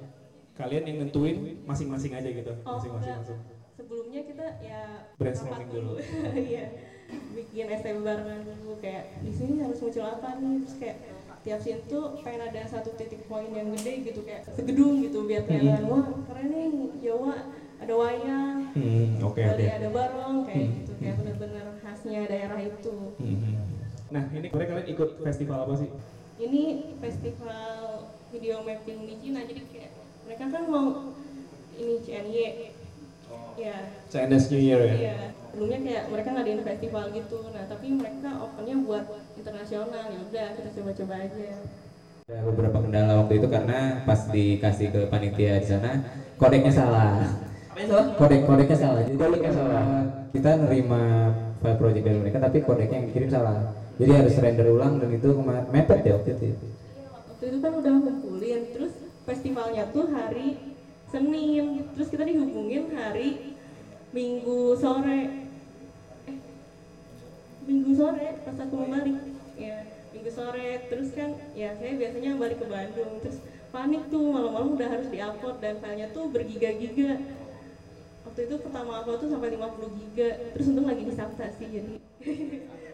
kalian 0.57 0.85
yang 0.85 0.99
nentuin 1.05 1.37
masing-masing 1.63 2.17
aja 2.17 2.25
gitu, 2.27 2.53
Oh, 2.65 2.81
masing-masing 2.81 3.13
langsung. 3.15 3.41
Sebelumnya 3.77 4.25
kita 4.25 4.47
ya 4.59 4.81
Brainstorming 5.15 5.69
dulu. 5.69 5.93
Iya. 6.49 6.65
Bikin 7.07 7.69
STB 7.71 8.03
barengan 8.03 8.41
dulu 8.43 8.81
kayak 8.81 9.21
di 9.21 9.31
sini 9.31 9.61
harus 9.61 9.79
muncul 9.79 10.03
apa 10.03 10.41
nih 10.41 10.59
terus 10.59 10.77
kayak 10.81 10.97
tiap 11.45 11.61
scene 11.63 11.79
tuh 11.87 12.19
pengen 12.19 12.43
ada 12.43 12.67
satu 12.67 12.91
titik 12.99 13.23
poin 13.31 13.47
yang 13.47 13.71
gede 13.71 14.03
gitu 14.03 14.27
kayak 14.27 14.43
segedung 14.51 14.99
gitu 14.99 15.23
biar 15.23 15.47
kelihatan 15.47 15.87
Hmm. 15.87 15.93
wah 15.93 16.07
keren 16.27 16.51
nih 16.51 16.67
Jawa 16.99 17.47
ada 17.77 17.95
wayang 17.95 18.59
Hmm, 18.73 19.25
oke 19.25 19.41
oke. 19.41 19.57
Bali 19.57 19.65
ada 19.67 19.89
barong 19.89 20.37
kayak 20.45 20.61
Hmm. 20.61 20.77
gitu 20.77 20.93
kayak 20.97 21.15
bener-bener 21.17 21.67
khasnya 21.81 22.21
daerah 22.27 22.61
itu 22.61 22.97
Hmm. 23.17 23.57
Nah 24.07 24.23
ini 24.31 24.47
kemarin 24.47 24.69
kalian 24.71 24.89
ikut 24.89 25.11
festival 25.21 25.59
apa 25.63 25.75
sih? 25.77 25.91
ini 26.37 26.63
festival 27.01 27.73
video 28.29 28.61
mapping 28.61 29.09
di 29.09 29.17
Cina 29.17 29.41
jadi 29.41 29.63
kayak 29.65 29.91
mereka 30.23 30.45
kan 30.47 30.63
mau 30.67 31.17
ini 31.73 31.97
CNY 31.99 32.37
ya 33.57 33.77
Chinese 34.07 34.53
New 34.53 34.61
Year 34.61 34.81
ya? 34.83 34.95
Iya, 34.95 35.17
sebelumnya 35.49 35.81
kayak 35.81 36.05
mereka 36.13 36.29
ngadain 36.31 36.61
festival 36.63 37.05
gitu. 37.11 37.41
Nah, 37.49 37.65
tapi 37.65 37.87
mereka 37.91 38.29
opennya 38.39 38.77
buat 38.79 39.05
internasional. 39.33 40.05
Ya 40.07 40.21
udah, 40.21 40.47
kita 40.53 40.69
coba-coba 40.75 41.15
aja. 41.19 41.51
ada 42.27 42.43
beberapa 42.43 42.79
kendala 42.83 43.13
waktu 43.23 43.39
itu 43.39 43.47
karena 43.47 43.79
pas 44.03 44.21
dikasih 44.27 44.91
ke 44.91 45.01
panitia 45.07 45.57
di 45.57 45.65
sana 45.65 46.03
kodeknya 46.37 46.75
salah 46.75 47.23
Yang 47.77 47.89
salah? 47.93 48.07
kodek 48.17 48.41
kodeknya 48.43 48.77
salah 48.77 49.01
jadi 49.05 49.17
Kodeknya 49.17 49.53
salah. 49.53 49.83
eh, 49.83 50.05
kita 50.33 50.51
nerima 50.59 51.03
file 51.61 51.77
project 51.77 52.05
dari 52.05 52.19
mereka 52.19 52.39
tapi 52.41 52.59
kodeknya 52.61 52.97
yang 52.97 53.07
dikirim 53.07 53.29
salah 53.29 53.57
jadi 53.97 54.13
harus 54.15 54.35
render 54.37 54.67
ulang 54.69 54.93
dan 54.97 55.11
itu 55.11 55.29
mepet 55.69 56.01
ya 56.03 56.13
waktu 56.17 56.31
itu 56.33 56.47
Waktu 57.29 57.45
itu 57.47 57.59
kan 57.61 57.73
udah 57.75 57.93
ngumpulin, 57.95 58.61
terus 58.73 58.93
festivalnya 59.23 59.85
tuh 59.91 60.09
hari 60.09 60.57
Senin, 61.07 61.67
terus 61.93 62.09
kita 62.09 62.25
dihubungin 62.25 62.91
hari 62.91 63.53
Minggu 64.09 64.73
sore. 64.75 65.21
Eh, 66.25 66.37
Minggu 67.63 67.93
sore 67.93 68.41
pas 68.41 68.57
aku 68.57 68.75
mau 68.75 68.89
balik. 68.89 69.21
Ya, 69.55 69.85
Minggu 70.11 70.31
sore. 70.31 70.81
Terus 70.89 71.13
kan 71.13 71.37
ya 71.53 71.77
saya 71.77 71.93
biasanya 71.95 72.31
balik 72.35 72.57
ke 72.57 72.67
Bandung, 72.67 73.13
terus 73.21 73.37
panik 73.69 74.09
tuh 74.09 74.33
malam-malam 74.33 74.73
udah 74.73 74.89
harus 74.89 75.09
diupload 75.09 75.57
dan 75.61 75.77
filenya 75.77 76.09
tuh 76.11 76.33
bergiga-giga. 76.33 77.21
Waktu 78.37 78.53
itu 78.53 78.61
pertama 78.61 79.01
upload 79.01 79.17
tuh 79.17 79.33
sampai 79.33 79.49
50 79.49 79.97
giga, 79.97 80.29
terus 80.53 80.69
untung 80.69 80.85
lagi 80.85 81.09
di 81.09 81.15
Sabta 81.17 81.49
sih 81.57 81.73
jadi 81.73 81.93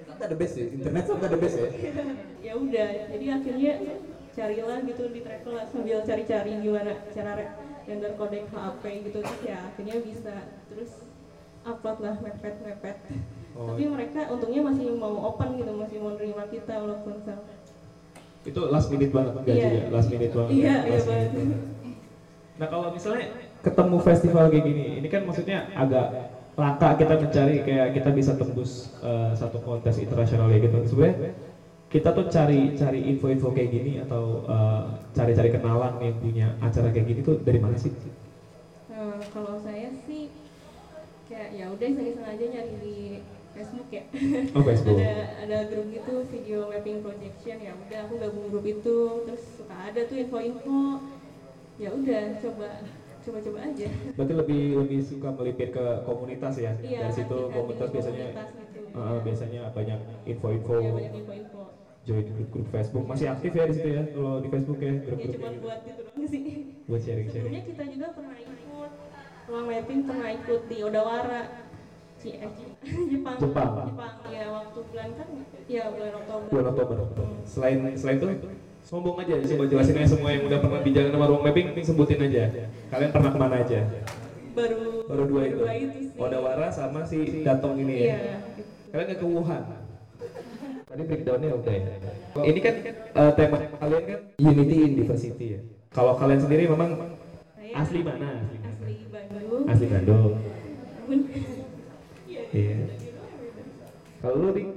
Sampai 0.06 0.26
the 0.30 0.38
best 0.38 0.54
ya 0.54 0.70
internet 0.70 1.02
sampai 1.02 1.26
the 1.26 1.38
best 1.42 1.56
ya 1.58 1.66
ya 2.46 2.52
udah 2.54 2.88
jadi 3.10 3.26
akhirnya 3.32 3.72
carilah 4.30 4.78
gitu 4.86 5.02
di 5.10 5.18
travel 5.18 5.52
lah 5.52 5.66
sambil 5.66 5.98
cari-cari 6.00 6.62
gimana 6.62 6.94
cara 7.10 7.30
re- 7.34 7.54
render 7.82 8.14
kodek 8.14 8.46
HP 8.46 8.82
gitu 9.02 9.18
terus 9.18 9.42
ya 9.42 9.66
akhirnya 9.66 9.96
bisa 9.98 10.34
terus 10.70 11.10
upload 11.64 11.98
lah 11.98 12.14
mepet 12.22 12.54
mepet 12.62 12.96
Oh. 13.52 13.66
tapi 13.68 13.84
mereka 13.84 14.30
untungnya 14.30 14.62
masih 14.62 14.94
mau 14.94 15.12
open 15.26 15.58
gitu 15.58 15.74
masih 15.74 15.98
mau 15.98 16.14
nerima 16.14 16.46
kita 16.46 16.72
walaupun 16.72 17.18
sama 17.20 17.50
Itu 18.46 18.70
last 18.70 18.88
minute 18.88 19.10
banget 19.10 19.34
enggak 19.36 19.52
Iya. 19.52 19.66
juga? 19.66 19.80
Last 19.90 20.08
minute 20.08 20.32
banget. 20.32 20.50
iya 20.54 20.62
ya? 20.62 20.76
iya 20.78 20.92
Last 20.94 21.08
banget 21.10 21.30
minute. 21.34 21.62
Nah 22.56 22.66
kalau 22.68 22.86
misalnya 22.88 23.26
ketemu 23.64 23.96
festival 24.08 24.44
kayak 24.50 24.64
gini, 24.70 24.82
ini 24.98 25.06
kan 25.12 25.22
maksudnya 25.26 25.56
agak 25.82 26.06
langka 26.60 26.88
kita 27.00 27.14
mencari 27.22 27.52
kayak 27.66 27.88
kita 27.96 28.08
bisa 28.18 28.32
tembus 28.38 28.70
eh, 29.00 29.32
satu 29.40 29.58
kontes 29.66 29.96
internasional 30.04 30.46
kayak 30.50 30.62
gitu. 30.68 30.78
Sebenarnya 30.88 31.16
kita 31.92 32.08
tuh 32.16 32.24
cari 32.34 32.54
cari 32.80 32.98
info-info 33.10 33.48
kayak 33.54 33.70
gini 33.74 33.90
atau 34.04 34.22
eh, 34.46 34.80
cari-cari 35.16 35.48
kenalan 35.54 35.94
yang 36.06 36.16
punya 36.22 36.44
acara 36.66 36.88
kayak 36.94 37.06
gini 37.10 37.20
tuh 37.26 37.36
dari 37.46 37.58
mana 37.64 37.76
sih? 37.84 37.92
Nah, 38.90 39.22
kalau 39.32 39.54
saya 39.58 39.88
sih 39.94 40.30
kayak 41.28 41.48
ya 41.58 41.64
udah 41.74 41.86
iseng-iseng 41.92 42.26
aja 42.26 42.44
nyari 42.52 42.72
di 42.76 42.96
Facebook 43.54 43.88
ya 43.92 44.04
Oh, 44.54 44.62
Facebook. 44.62 44.96
ada 45.02 45.10
ada 45.42 45.56
grup 45.68 45.86
gitu 45.92 46.24
video 46.32 46.66
mapping 46.70 46.98
projection 47.04 47.56
ya 47.62 47.72
udah 47.76 47.98
aku 48.04 48.14
gabung 48.22 48.46
grup 48.50 48.64
itu 48.66 49.22
terus 49.24 49.42
suka 49.58 49.74
ada 49.88 50.00
tuh 50.08 50.16
info-info 50.22 51.00
ya 51.80 51.88
udah 51.92 52.36
coba 52.42 52.68
coba-coba 53.22 53.58
aja 53.62 53.86
Berarti 54.18 54.32
lebih 54.34 54.62
lebih 54.82 55.00
suka 55.02 55.28
melipir 55.32 55.68
ke 55.70 55.84
komunitas 56.02 56.54
ya. 56.58 56.72
Iya, 56.82 56.98
Dari 57.06 57.14
situ 57.14 57.36
hati-hati 57.36 57.54
komunitas 57.56 57.88
di 57.88 57.94
biasanya 57.94 58.26
komunitas 58.26 58.48
gitu. 58.52 58.80
uh, 58.98 59.18
biasanya 59.22 59.62
banyak 59.72 60.00
info-info 60.26 60.74
ya 60.78 60.90
banyak 60.92 61.14
info-info 61.22 61.60
join 62.02 62.26
grup-grup 62.34 62.66
Facebook. 62.74 63.04
Masih 63.06 63.26
aktif 63.30 63.52
ya 63.54 63.64
di 63.70 63.74
situ 63.78 63.88
ya 63.94 64.02
kalau 64.10 64.34
di 64.42 64.48
Facebook 64.50 64.78
ya 64.82 64.90
ya 64.90 64.94
grup-grup 65.06 65.32
cuma 65.38 65.50
buat 65.62 65.80
itu 65.86 66.02
doang 66.02 66.26
sih 66.26 66.42
buat 66.90 67.00
sharing-sharing. 67.00 67.46
sebelumnya 67.46 67.62
kita 67.70 67.84
juga 67.94 68.06
pernah 68.10 68.36
ikut 68.42 68.90
ruang 69.48 69.66
mapping 69.70 70.00
pernah 70.06 70.28
ikut 70.34 70.60
di 70.66 70.76
Odawara 70.82 71.42
eh, 72.22 72.50
Jepang 73.12 73.36
Jepang. 73.38 73.70
Jepang 73.86 74.14
ya 74.30 74.44
waktu 74.50 74.78
bulan 74.90 75.08
kan 75.14 75.28
ya 75.70 75.82
bulan 75.94 76.12
Oktober 76.18 76.46
Bulan 76.50 76.66
Oktober. 76.74 76.96
Selain 77.46 77.78
selain 77.94 78.16
itu 78.18 78.28
sombong 78.82 79.16
aja 79.22 79.34
coba 79.40 79.64
jelasin 79.70 79.94
aja 79.98 80.08
semua 80.12 80.30
yang 80.34 80.44
udah 80.46 80.58
pernah 80.58 80.80
di 80.82 80.90
jalan 80.92 81.10
sama 81.14 81.26
ruang 81.30 81.42
mapping 81.46 81.66
sebutin 81.80 82.20
aja. 82.28 82.42
Kalian 82.90 83.10
pernah 83.14 83.30
ke 83.32 83.38
mana 83.38 83.56
aja? 83.62 83.80
baru 84.52 85.08
Baru 85.08 85.24
dua 85.28 85.42
itu. 85.48 85.56
dua 85.64 85.72
itu 85.74 85.98
sih 86.12 86.20
Odawara 86.20 86.68
sama 86.68 87.00
si 87.08 87.40
Datong 87.40 87.80
ini 87.80 87.94
ya. 87.94 88.04
iya 88.04 88.18
Kalian 88.92 89.06
nggak 89.08 89.18
ke 89.20 89.26
Wuhan? 89.26 89.62
Tadi 90.92 91.02
breakdownnya 91.08 91.48
udah 91.56 91.72
ya. 91.72 91.84
Ini 92.36 92.58
kan 92.60 92.74
eh, 92.92 93.32
tema 93.32 93.56
kalian 93.80 94.02
kan 94.04 94.18
Unity 94.36 94.76
in 94.84 94.92
Diversity 95.00 95.46
ya. 95.56 95.60
Kalau 95.92 96.16
kalian 96.20 96.40
sendiri 96.40 96.68
memang 96.68 97.16
saya 97.56 97.72
asli 97.80 98.00
mana? 98.04 98.44
Asli 98.60 98.94
Bandung 99.08 99.64
Asli 99.68 99.86
Bandung. 99.88 100.32
Iya. 102.52 102.76
Kalau 104.20 104.36
lu 104.36 104.48
dik 104.52 104.68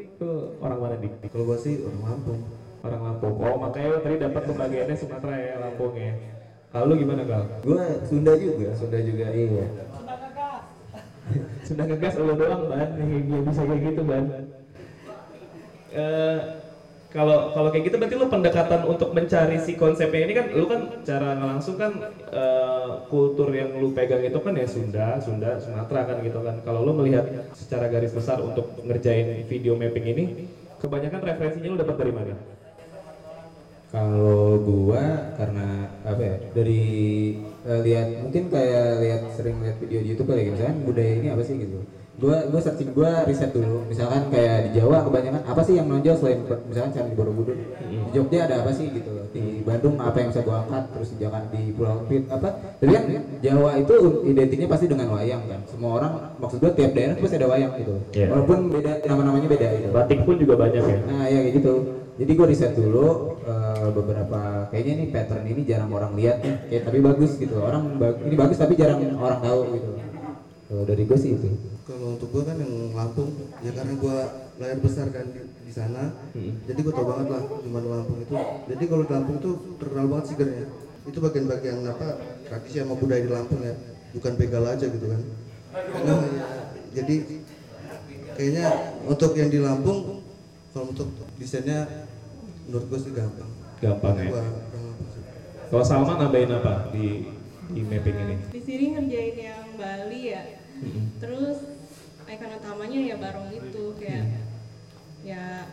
orang 0.64 0.80
mana 0.80 0.96
dik? 1.04 1.14
Kalau 1.28 1.44
gua 1.44 1.60
sih 1.60 1.84
orang 1.84 2.02
Lampung. 2.02 2.42
Orang 2.86 3.02
Lampung. 3.02 3.36
Oh 3.42 3.56
makanya 3.58 3.88
lu 3.98 4.00
tadi 4.06 4.16
dapat 4.22 4.42
pembagiannya 4.46 4.96
Sumatera 4.96 5.36
ya 5.42 5.56
Lampung 5.58 5.94
ya. 5.98 6.14
Kalau 6.70 6.86
lu 6.92 6.96
gimana 7.02 7.24
kal? 7.26 7.44
Gua 7.66 7.84
Sunda 8.06 8.34
juga, 8.38 8.70
Sunda 8.78 9.00
juga 9.02 9.28
iya. 9.34 9.66
Sudah 11.66 11.86
ngegas 11.90 12.14
lu 12.22 12.34
doang 12.38 12.64
ban, 12.70 12.90
yang 13.02 13.42
bisa 13.42 13.62
kayak 13.66 13.82
gitu 13.90 14.02
ban. 14.06 14.26
Eh, 15.96 16.40
kalau 17.16 17.56
kalau 17.56 17.72
kayak 17.72 17.88
gitu 17.88 17.96
berarti 17.96 18.16
lu 18.20 18.28
pendekatan 18.28 18.82
untuk 18.92 19.16
mencari 19.16 19.56
si 19.64 19.80
konsepnya 19.80 20.28
ini 20.28 20.34
kan 20.36 20.52
lu 20.52 20.68
kan 20.68 20.82
cara 21.08 21.40
langsung 21.40 21.80
kan 21.80 21.96
eh, 22.28 22.90
kultur 23.08 23.56
yang 23.56 23.72
lu 23.80 23.96
pegang 23.96 24.22
itu 24.22 24.36
kan 24.36 24.54
ya 24.54 24.68
Sunda, 24.68 25.08
Sunda, 25.24 25.58
Sumatera 25.58 26.12
kan 26.12 26.18
gitu 26.22 26.44
kan. 26.44 26.60
Kalau 26.62 26.84
lu 26.84 26.94
melihat 26.94 27.50
secara 27.56 27.88
garis 27.88 28.12
besar 28.12 28.44
untuk 28.44 28.78
ngerjain 28.84 29.48
video 29.48 29.80
mapping 29.80 30.06
ini, 30.12 30.24
kebanyakan 30.78 31.24
referensinya 31.24 31.72
lu 31.74 31.80
dapat 31.80 31.96
dari 32.04 32.14
mana? 32.14 32.55
Kalau 33.94 34.60
gua 34.66 35.34
karena 35.38 35.88
apa 36.04 36.22
ya 36.22 36.36
dari 36.52 36.84
eh, 37.64 37.80
lihat 37.86 38.08
mungkin 38.26 38.50
kayak 38.52 38.88
lihat 39.02 39.22
sering 39.34 39.62
lihat 39.62 39.78
video 39.80 40.00
di 40.04 40.08
YouTube 40.14 40.30
kali 40.34 40.50
ya 40.50 40.52
misalkan 40.52 40.78
budaya 40.84 41.12
ini 41.22 41.28
apa 41.32 41.44
sih 41.46 41.56
gitu. 41.62 41.80
Gua 42.16 42.48
gua 42.48 42.60
searching 42.64 42.96
gua 42.96 43.28
riset 43.28 43.52
dulu. 43.52 43.84
Misalkan 43.92 44.32
kayak 44.32 44.72
di 44.72 44.80
Jawa 44.80 45.04
kebanyakan 45.04 45.44
apa 45.44 45.62
sih 45.68 45.76
yang 45.76 45.92
menonjol 45.92 46.16
selain 46.16 46.40
misalkan 46.68 46.92
Candi 46.96 47.14
Borobudur. 47.16 47.56
Di 47.60 47.98
Jogja 48.16 48.48
ada 48.48 48.64
apa 48.64 48.72
sih 48.72 48.88
gitu. 48.88 49.12
Di 49.36 49.64
Bandung 49.68 50.00
apa 50.00 50.18
yang 50.24 50.30
bisa 50.32 50.42
gua 50.48 50.64
angkat 50.64 50.84
terus 50.96 51.10
jangan 51.20 51.44
di 51.52 51.76
Pulau 51.76 52.08
Pit 52.08 52.24
apa. 52.32 52.50
Jadi 52.80 52.92
kan 52.96 53.04
Jawa 53.44 53.70
itu 53.80 53.96
identiknya 54.28 54.68
pasti 54.72 54.86
dengan 54.88 55.08
wayang 55.12 55.44
kan. 55.44 55.60
Semua 55.68 55.92
orang 56.00 56.12
maksud 56.40 56.64
gua 56.64 56.72
tiap 56.72 56.92
daerah 56.96 57.16
pasti 57.20 57.36
ada 57.36 57.48
wayang 57.52 57.72
gitu. 57.80 57.96
Iya. 58.16 58.28
Walaupun 58.32 58.58
beda 58.72 58.92
nama-namanya 59.08 59.48
beda 59.52 59.68
gitu. 59.76 59.90
Batik 59.92 60.20
pun 60.24 60.36
juga 60.40 60.56
banyak 60.56 60.84
ya. 60.84 61.00
Nah 61.04 61.24
ya 61.28 61.40
kayak 61.44 61.56
gitu. 61.60 61.74
Jadi 62.16 62.32
gue 62.32 62.48
riset 62.48 62.72
dulu 62.80 63.36
eh, 63.44 63.90
beberapa 63.92 64.72
kayaknya 64.72 64.94
nih 65.04 65.08
pattern 65.12 65.44
ini 65.52 65.62
jarang 65.68 65.92
orang 65.92 66.16
lihat 66.16 66.40
nih, 66.40 66.56
kayak 66.72 66.84
tapi 66.88 67.00
bagus 67.04 67.36
gitu. 67.36 67.60
Orang 67.60 68.00
ini 68.00 68.36
bagus 68.40 68.56
tapi 68.56 68.80
jarang 68.80 69.04
orang 69.20 69.40
tahu 69.44 69.60
gitu. 69.76 69.90
Kalau 70.66 70.84
dari 70.88 71.04
gue 71.04 71.18
sih 71.20 71.36
itu. 71.36 71.50
Kalau 71.86 72.18
untuk 72.18 72.34
gua 72.34 72.50
kan 72.50 72.58
yang 72.58 72.98
Lampung, 72.98 73.30
ya 73.62 73.70
karena 73.70 73.94
gua 74.02 74.18
layar 74.58 74.82
besar 74.82 75.06
kan 75.14 75.30
di, 75.30 75.38
di 75.46 75.70
sana, 75.70 76.18
jadi 76.66 76.80
gua 76.82 76.94
tau 76.98 77.06
banget 77.06 77.28
lah 77.30 77.44
gimana 77.62 77.86
Lampung 78.02 78.26
itu. 78.26 78.34
Jadi 78.74 78.84
kalau 78.90 79.04
di 79.06 79.12
Lampung 79.14 79.38
tuh 79.38 79.54
terkenal 79.78 80.10
banget 80.10 80.26
sigernya. 80.34 80.66
Itu 81.06 81.22
bagian-bagian 81.22 81.86
apa 81.86 82.18
tradisi 82.50 82.82
sama 82.82 82.98
budaya 82.98 83.22
di 83.22 83.30
Lampung 83.30 83.62
ya, 83.62 83.78
bukan 84.18 84.34
begal 84.34 84.66
aja 84.66 84.86
gitu 84.90 85.06
kan. 85.06 85.22
Nah, 85.76 86.26
ya, 86.26 86.46
jadi 86.98 87.16
kayaknya 88.34 88.66
untuk 89.06 89.38
yang 89.38 89.54
di 89.54 89.60
Lampung, 89.62 90.26
kalau 90.74 90.90
untuk 90.90 91.14
desainnya 91.38 92.05
menurut 92.66 92.86
gua 92.90 93.00
sih 93.00 93.12
gampang. 93.14 93.50
Gampang 93.80 94.14
ya. 94.18 94.30
Kalau 95.66 95.84
Salman 95.84 96.18
nambahin 96.18 96.52
apa 96.52 96.94
di 96.94 97.06
di 97.66 97.82
mapping 97.82 98.18
ini? 98.22 98.36
di 98.54 98.62
sini 98.62 98.86
ngerjain 98.94 99.36
yang 99.36 99.66
Bali 99.74 100.22
ya 100.30 100.44
terus 101.18 101.58
ikon 102.30 102.52
utamanya 102.54 103.00
ya 103.02 103.16
barong 103.18 103.50
itu 103.50 103.84
kayak 103.98 104.26
ya 105.26 105.66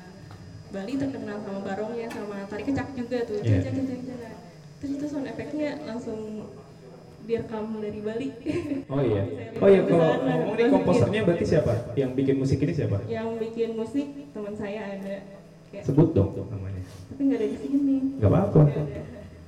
Bali 0.72 0.96
terkenal 0.96 1.44
sama 1.44 1.60
barongnya 1.60 2.08
sama 2.08 2.48
tari 2.48 2.64
kecak 2.64 2.96
juga 2.96 3.18
tuh 3.28 3.44
cek 3.44 3.60
cek 3.60 3.72
cek 3.76 4.00
cek 4.08 4.34
terus 4.80 4.90
itu 4.96 5.04
sound 5.04 5.28
efeknya 5.28 5.84
langsung 5.84 6.48
direkam 7.28 7.76
dari 7.78 8.00
Bali 8.00 8.28
Oh 8.88 9.00
iya. 9.04 9.22
Oh 9.62 9.68
iya 9.68 9.80
kalau 9.84 10.10
ngomong 10.16 10.56
ini 10.56 10.62
komposernya 10.72 11.20
berarti 11.22 11.44
siapa? 11.46 11.92
Yang 11.92 12.10
bikin 12.18 12.36
musik 12.40 12.58
ini 12.64 12.72
siapa? 12.72 12.98
yang 13.04 13.36
bikin 13.36 13.76
musik 13.76 14.32
teman 14.32 14.56
saya 14.56 14.96
ada 14.96 15.16
Sebut 15.80 16.08
dong 16.12 16.36
namanya. 16.52 16.82
tapi 17.08 17.20
nggak 17.24 17.38
ada 17.40 17.46
di 17.48 17.56
sini 17.56 17.96
Gak 18.20 18.28
apa-apa. 18.28 18.60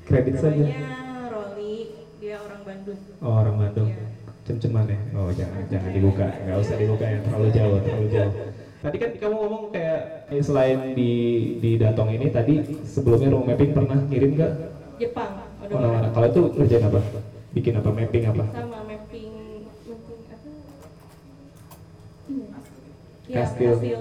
Kredit 0.05 0.35
saja. 0.41 0.65
namanya 0.65 1.29
Rolly 1.29 1.75
dia 2.17 2.37
orang 2.41 2.61
Bandung 2.65 2.99
Oh 3.21 3.35
orang 3.37 3.57
Bandung. 3.61 3.89
Iya. 3.93 4.05
Cem-ceman 4.45 4.85
ya. 4.89 4.99
Oh 5.13 5.29
jangan 5.31 5.63
jangan 5.69 5.91
dibuka. 5.93 6.27
Nggak 6.45 6.57
usah 6.59 6.77
dibuka 6.77 7.05
ya 7.05 7.19
terlalu 7.21 7.49
jauh 7.53 7.77
terlalu 7.81 8.07
jauh. 8.09 8.33
Tadi 8.85 8.97
kan 9.01 9.11
kamu 9.17 9.35
ngomong 9.41 9.63
kayak 9.73 10.01
eh, 10.29 10.43
selain 10.45 10.93
di 10.93 11.11
di 11.57 11.71
Datong 11.77 12.13
ini 12.13 12.29
tadi 12.29 12.55
sebelumnya 12.85 13.33
ruang 13.33 13.45
mapping 13.49 13.73
pernah 13.73 13.99
ngirim 14.09 14.31
nggak? 14.37 14.53
Jepang 14.97 15.33
Oh, 15.65 15.81
nah, 15.81 16.13
kalau 16.13 16.29
itu 16.29 16.41
kerjaan 16.61 16.93
apa? 16.93 17.01
Bikin 17.57 17.81
apa? 17.81 17.89
Mapping 17.89 18.25
apa? 18.29 18.45
sama 18.53 18.85
mapping 18.85 19.33
mapping 19.65 20.21
apa 20.29 20.49
ini 22.29 22.45
ya 23.25 23.41
Kastil. 23.41 23.73
kastil 23.81 24.01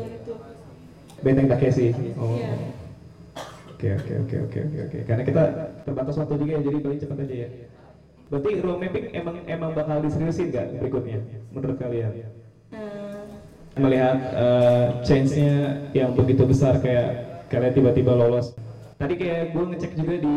Benteng 1.24 1.48
Takeshi. 1.48 1.96
Oh. 2.20 2.36
Iya. 2.36 2.56
Oke 3.74 3.88
oke 4.00 4.14
oke 4.24 4.36
oke 4.48 4.58
oke 4.64 4.78
oke. 4.88 4.98
Karena 5.04 5.24
kita 5.28 5.44
terbatas 5.84 6.16
waktu 6.16 6.34
juga 6.40 6.52
ya, 6.56 6.62
jadi 6.64 6.78
paling 6.80 7.00
cepat 7.04 7.18
aja 7.24 7.36
ya. 7.36 7.50
Berarti 8.32 8.50
ruang 8.64 8.80
mapping 8.80 9.06
emang 9.12 9.36
emang 9.46 9.70
bakal 9.76 10.00
diseriusin 10.00 10.48
nggak 10.52 10.68
berikutnya 10.80 11.20
menurut 11.52 11.76
kalian? 11.76 12.12
Nah, 13.74 13.82
Melihat 13.82 14.18
eh, 14.32 14.86
change-nya 15.02 15.54
yang 15.92 16.14
begitu 16.14 16.46
besar 16.46 16.78
kayak 16.78 17.18
kalian 17.50 17.74
tiba-tiba 17.74 18.14
lolos. 18.14 18.54
Tadi 18.96 19.14
kayak 19.18 19.50
gue 19.52 19.64
ngecek 19.74 19.92
juga 19.98 20.14
di 20.16 20.36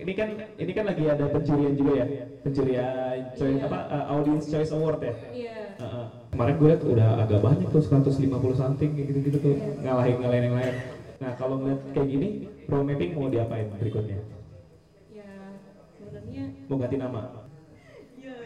ini 0.00 0.12
kan 0.16 0.28
ini 0.56 0.70
kan 0.72 0.84
lagi 0.86 1.04
ada 1.10 1.26
pencurian 1.28 1.74
juga 1.76 1.92
ya, 1.92 2.06
pencurian 2.40 3.18
choice 3.36 3.60
apa 3.60 3.78
eh, 3.90 4.04
Audience 4.08 4.46
Choice 4.48 4.70
Award 4.72 4.98
ya. 5.02 5.14
iya. 5.36 5.64
Kemarin 6.36 6.54
gue 6.60 6.68
liat 6.68 6.82
udah 6.84 7.08
agak 7.24 7.40
banyak 7.40 7.68
tuh 7.72 7.80
150 7.80 8.12
something 8.52 8.90
kayak 8.92 9.06
gitu-gitu 9.08 9.38
tuh 9.40 9.54
ngalahin 9.80 10.20
ngalahin 10.20 10.44
yang 10.44 10.56
lain. 10.60 10.74
Nah 11.16 11.32
kalau 11.32 11.64
ngeliat 11.64 11.80
kayak 11.96 12.08
gini, 12.12 12.28
pro 12.68 12.84
mapping 12.84 13.16
mau 13.16 13.32
diapain 13.32 13.72
berikutnya? 13.72 14.20
ya 15.08 15.32
sebenarnya 15.96 16.44
Mau 16.68 16.76
ganti 16.76 16.96
nama? 17.00 17.20
ya 18.20 18.36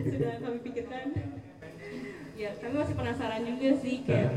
sudah 0.00 0.32
kami 0.40 0.58
pikirkan 0.64 1.06
ya 2.32 2.50
kami 2.56 2.74
masih 2.80 2.96
penasaran 2.96 3.42
juga 3.44 3.68
sih 3.76 3.96
kayak 4.08 4.32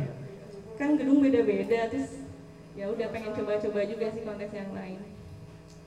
kan 0.75 0.99
gedung 0.99 1.23
beda-beda 1.23 1.87
terus 1.87 2.19
ya 2.75 2.91
udah 2.91 3.07
pengen 3.15 3.31
coba-coba 3.31 3.79
juga 3.87 4.05
sih 4.11 4.21
kontes 4.27 4.51
yang 4.51 4.75
lain 4.75 4.99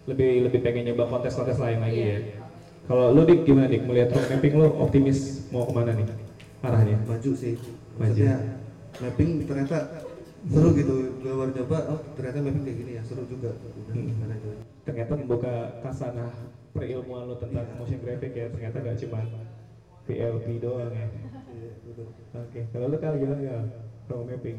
Lebih 0.08 0.48
lebih 0.48 0.60
pengen 0.64 0.88
nyoba 0.88 1.04
kontes-kontes 1.12 1.60
lain 1.60 1.84
lagi 1.84 2.00
Iya. 2.00 2.08
ya. 2.08 2.18
Kalau 2.88 3.12
lu 3.12 3.28
dik 3.28 3.44
gimana 3.44 3.68
dik? 3.68 3.84
Melihat 3.84 4.08
pro 4.08 4.24
mapping 4.24 4.54
lu 4.56 4.66
optimis 4.80 5.44
mau 5.52 5.68
ke 5.68 5.72
mana 5.76 5.92
nih 5.92 6.08
arahnya? 6.62 6.96
maju 7.06 7.30
sih 7.34 7.54
Maju. 7.54 7.98
maksudnya 7.98 8.34
mapping 8.98 9.30
ternyata 9.46 9.78
seru 10.48 10.68
gitu 10.74 10.94
gue 11.18 11.32
baru 11.34 11.52
coba 11.62 11.78
oh 11.92 12.00
ternyata 12.14 12.38
mapping 12.40 12.64
kayak 12.64 12.78
gini 12.78 12.92
ya 12.98 13.02
seru 13.02 13.22
juga 13.26 13.50
udah 13.54 13.94
Hmm. 13.94 14.12
Ternyata 14.84 15.12
membuka 15.20 15.52
kasanah 15.84 16.32
perilmuan 16.72 17.28
lu 17.28 17.36
tentang 17.36 17.68
motion 17.76 18.00
graphic 18.00 18.32
ya. 18.32 18.48
Ternyata 18.48 18.76
gak 18.80 18.96
cuma 19.04 19.20
PLP 20.04 20.46
doang 20.64 20.88
ya. 20.88 21.08
Iya. 21.52 22.04
Oke, 22.40 22.60
kalau 22.72 22.88
lu 22.88 22.96
kali 22.96 23.20
gimana 23.20 23.42
ya? 23.44 23.58
Pro 24.08 24.24
mapping. 24.24 24.56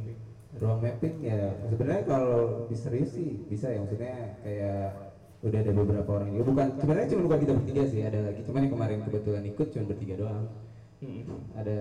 Ruang 0.57 0.79
mapping 0.81 1.15
ya 1.21 1.49
sebenarnya 1.65 2.03
kalau 2.05 2.65
diserius 2.69 3.13
sih 3.13 3.41
bisa 3.45 3.69
ya 3.69 3.81
maksudnya 3.81 4.13
kayak 4.41 4.85
udah 5.41 5.59
ada 5.61 5.71
beberapa 5.73 6.09
orang 6.09 6.29
juga 6.33 6.45
bukan 6.45 6.67
sebenarnya 6.77 7.07
cuma 7.09 7.21
bukan 7.29 7.39
kita 7.39 7.53
bertiga 7.53 7.83
sih 7.85 8.01
ada 8.01 8.19
lagi 8.19 8.41
cuman 8.43 8.61
yang 8.65 8.73
kemarin 8.73 8.99
kebetulan 9.05 9.43
ikut 9.45 9.67
cuma 9.69 9.83
bertiga 9.87 10.13
doang 10.17 10.45
Mm-mm. 10.99 11.23
ada 11.55 11.77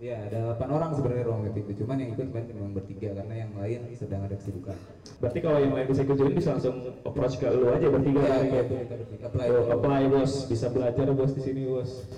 Ya, 0.00 0.16
ada 0.24 0.56
8 0.56 0.64
orang 0.72 0.96
sebenarnya 0.96 1.28
ruang 1.28 1.44
meeting 1.44 1.68
itu, 1.68 1.84
cuman 1.84 2.00
yang 2.00 2.16
ikut 2.16 2.32
kan 2.32 2.48
cuma 2.48 2.72
bertiga 2.72 3.20
karena 3.20 3.34
yang 3.36 3.52
lain 3.52 3.80
sedang 3.92 4.24
ada 4.24 4.32
kesibukan. 4.32 4.72
Berarti 5.20 5.38
kalau 5.44 5.60
yang 5.60 5.76
lain 5.76 5.86
bisa 5.92 6.00
ikut 6.08 6.16
join 6.16 6.32
bisa 6.32 6.56
langsung 6.56 6.76
approach 7.04 7.36
ke 7.36 7.44
lu 7.52 7.68
aja 7.68 7.84
bertiga 7.92 8.20
Ya, 8.24 8.32
kali 8.32 8.48
ya, 8.48 8.62
kita 8.64 8.96
bertiga. 8.96 9.24
Apply. 9.28 9.46
Tuh, 9.52 9.64
apply 9.76 10.02
bos, 10.08 10.32
bisa 10.48 10.66
belajar 10.72 11.04
bos 11.12 11.32
di 11.36 11.42
sini 11.44 11.62
bos. 11.68 12.08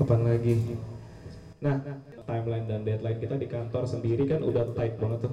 Kapan 0.00 0.20
lagi? 0.24 0.54
Nah, 1.60 1.74
timeline 2.24 2.66
dan 2.72 2.80
deadline 2.88 3.20
kita 3.20 3.36
di 3.36 3.48
kantor 3.52 3.84
sendiri 3.84 4.24
kan 4.24 4.40
udah 4.40 4.64
tight 4.72 4.96
banget 4.96 5.28
tuh, 5.28 5.32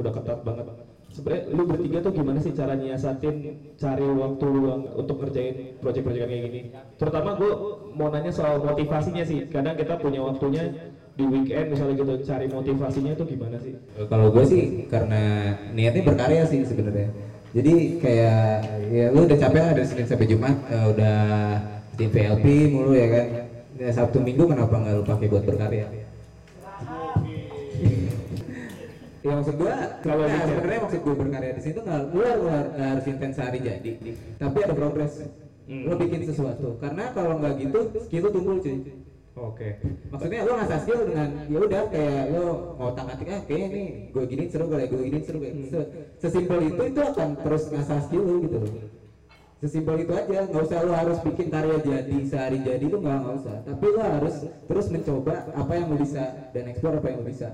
udah 0.00 0.12
ketat 0.16 0.40
banget. 0.40 0.66
Sebenarnya 1.10 1.42
lu 1.50 1.62
bertiga 1.66 1.98
tuh 1.98 2.12
gimana 2.14 2.38
sih 2.38 2.54
cara 2.54 2.78
nyiasatin 2.78 3.36
cari 3.74 4.06
waktu 4.06 4.44
luang 4.46 4.82
untuk 4.94 5.16
ngerjain 5.18 5.74
proyek-proyek 5.82 6.22
kayak 6.30 6.42
gini? 6.46 6.60
Terutama 6.94 7.34
gue 7.34 7.50
mau 7.98 8.08
nanya 8.14 8.30
soal 8.30 8.62
motivasinya 8.62 9.26
sih. 9.26 9.50
Kadang 9.50 9.74
kita 9.74 9.98
punya 9.98 10.22
waktunya 10.22 10.70
di 11.18 11.24
weekend 11.26 11.66
misalnya 11.74 11.94
gitu, 11.98 12.14
cari 12.22 12.46
motivasinya 12.46 13.12
tuh 13.18 13.26
gimana 13.26 13.58
sih? 13.58 13.74
Kalau 14.06 14.30
gue 14.30 14.44
sih 14.46 14.62
karena 14.86 15.52
niatnya 15.74 16.02
berkarya 16.06 16.42
sih 16.46 16.62
sebenarnya. 16.62 17.10
Jadi 17.50 17.98
kayak 17.98 18.42
ya 18.94 19.04
lu 19.10 19.26
udah 19.26 19.38
capek 19.38 19.60
lah 19.66 19.72
dari 19.74 19.86
Senin 19.90 20.06
sampai 20.06 20.26
Jumat 20.30 20.54
eh, 20.70 20.86
udah 20.94 21.18
tim 21.98 22.08
VLP 22.14 22.70
mulu 22.70 22.94
ya 22.94 23.08
kan. 23.10 23.26
Ya, 23.80 23.90
Sabtu 23.90 24.22
Minggu 24.22 24.46
kenapa 24.46 24.78
nggak 24.78 24.94
lu 24.94 25.02
pakai 25.02 25.26
buat 25.26 25.42
berkarya? 25.42 25.90
Ya 29.20 29.32
maksud 29.36 29.54
gua 29.60 29.74
Kalau 30.00 30.24
nah, 30.24 30.32
gitu. 30.32 30.48
sebenarnya 30.48 30.80
maksud 30.80 31.00
gua 31.04 31.14
berkarya 31.14 31.52
di 31.52 31.62
situ 31.62 31.78
nggak 31.84 32.00
lu 32.12 32.20
harus, 32.24 32.68
nggak 32.72 32.88
harus 32.88 33.04
intens 33.06 33.34
sehari 33.36 33.58
jadi. 33.60 33.90
Tapi 34.40 34.58
ada 34.64 34.74
progres. 34.74 35.14
Hmm. 35.70 35.86
lu 35.86 35.94
bikin 36.02 36.26
sesuatu. 36.26 36.68
Karena 36.82 37.14
kalau 37.14 37.38
nggak 37.38 37.54
gitu 37.62 37.78
skill 38.02 38.22
lu 38.26 38.30
tumpul 38.34 38.56
cuy. 38.58 38.76
Oke. 39.40 39.78
maksudnya 40.10 40.42
lu 40.42 40.52
ngasah 40.58 40.78
skill 40.82 41.00
dengan 41.06 41.28
ya 41.46 41.58
udah 41.62 41.82
kayak 41.88 42.24
lu 42.34 42.44
mau 42.76 42.90
tangkat 42.92 43.22
ah 43.30 43.40
kayak 43.46 43.72
ini 43.72 43.82
gue 44.10 44.24
gini 44.26 44.44
seru 44.50 44.66
gue 44.66 44.82
gue 44.90 45.00
gini 45.06 45.18
seru. 45.22 45.38
Kayak 45.38 45.54
se 45.70 45.80
sesimpel 46.18 46.74
itu 46.74 46.82
itu 46.90 47.00
akan 47.00 47.38
terus 47.38 47.62
ngasah 47.70 48.00
skill 48.10 48.22
lu 48.26 48.34
gitu 48.50 48.58
loh. 48.58 48.72
Sesimpel 49.62 49.96
itu 50.02 50.12
aja 50.12 50.40
nggak 50.50 50.62
usah 50.66 50.78
lu 50.82 50.92
harus 50.92 51.18
bikin 51.22 51.46
karya 51.46 51.76
jadi 51.78 52.16
sehari 52.26 52.58
jadi 52.66 52.84
itu 52.84 52.98
nggak 52.98 53.16
nggak 53.22 53.34
usah. 53.38 53.56
Tapi 53.62 53.84
lu 53.86 54.00
harus 54.02 54.34
terus 54.66 54.86
mencoba 54.90 55.34
apa 55.54 55.72
yang 55.78 55.86
lu 55.86 55.96
bisa 56.02 56.24
dan 56.50 56.64
explore 56.66 56.98
apa 56.98 57.06
yang 57.14 57.18
lu 57.22 57.26
bisa. 57.30 57.48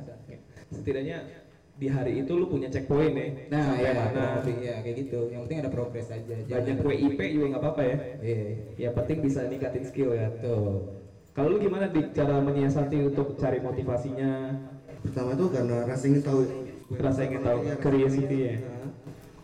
Setidaknya 0.72 1.18
di 1.76 1.86
hari 1.86 2.24
itu 2.24 2.32
lu 2.32 2.48
punya 2.48 2.72
checkpoint 2.72 3.12
ya. 3.12 3.28
nah 3.52 3.64
Sampai 3.76 3.84
ya, 3.84 3.92
mana? 3.92 4.08
kurang 4.16 4.32
lebih, 4.40 4.56
ya 4.64 4.74
kayak 4.80 4.96
gitu 4.96 5.20
yang 5.28 5.40
penting 5.44 5.58
ada 5.60 5.70
progres 5.70 6.06
aja 6.08 6.34
Banyak 6.48 6.76
WIP 6.80 7.20
juga 7.36 7.46
nggak 7.52 7.62
apa-apa 7.62 7.82
ya. 7.84 7.96
iya 8.24 8.44
Ya 8.76 8.88
penting 8.96 9.18
bisa 9.20 9.44
ningkatin 9.44 9.84
skill 9.84 10.10
ya. 10.10 10.32
tuh 10.40 10.88
Kalau 11.36 11.52
lu 11.52 11.60
gimana 11.60 11.92
di 11.92 12.00
cara 12.16 12.40
menyiasati 12.40 12.96
untuk 13.04 13.36
cari 13.36 13.60
motivasinya? 13.60 14.32
pertama 15.04 15.36
itu 15.36 15.46
karena 15.52 15.76
rasa 15.84 16.04
ingin 16.08 16.22
tahu 16.24 16.40
Rasa 16.96 17.20
ingin 17.28 17.40
tahu, 17.44 17.58
curiosity 17.78 18.36
ya. 18.40 18.54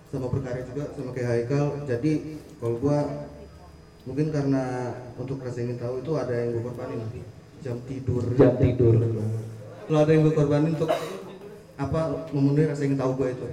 Sama 0.08 0.26
berkarya 0.28 0.62
juga 0.64 0.84
sama 0.96 1.10
kayak 1.12 1.28
Haikal 1.28 1.64
jadi 1.84 2.12
kalau 2.56 2.76
gua 2.80 2.98
mungkin 4.02 4.26
karena 4.32 4.64
untuk 5.14 5.36
rasa 5.38 5.58
ingin 5.60 5.76
tahu 5.76 6.00
itu 6.00 6.12
ada 6.16 6.32
yang 6.32 6.48
gua 6.56 6.62
korbanin 6.66 7.00
jam 7.60 7.76
tidur 7.84 8.24
Jam 8.34 8.56
tidur. 8.56 8.94
kalau 9.84 9.98
ada 10.00 10.10
yang 10.10 10.22
gua 10.24 10.34
korbanin 10.34 10.72
untuk 10.72 10.90
apa 11.76 12.00
memenuhi 12.31 12.69
rasa 12.69 12.83
ingin 12.85 12.99
tahu 13.00 13.12
gua 13.17 13.29
itu. 13.31 13.47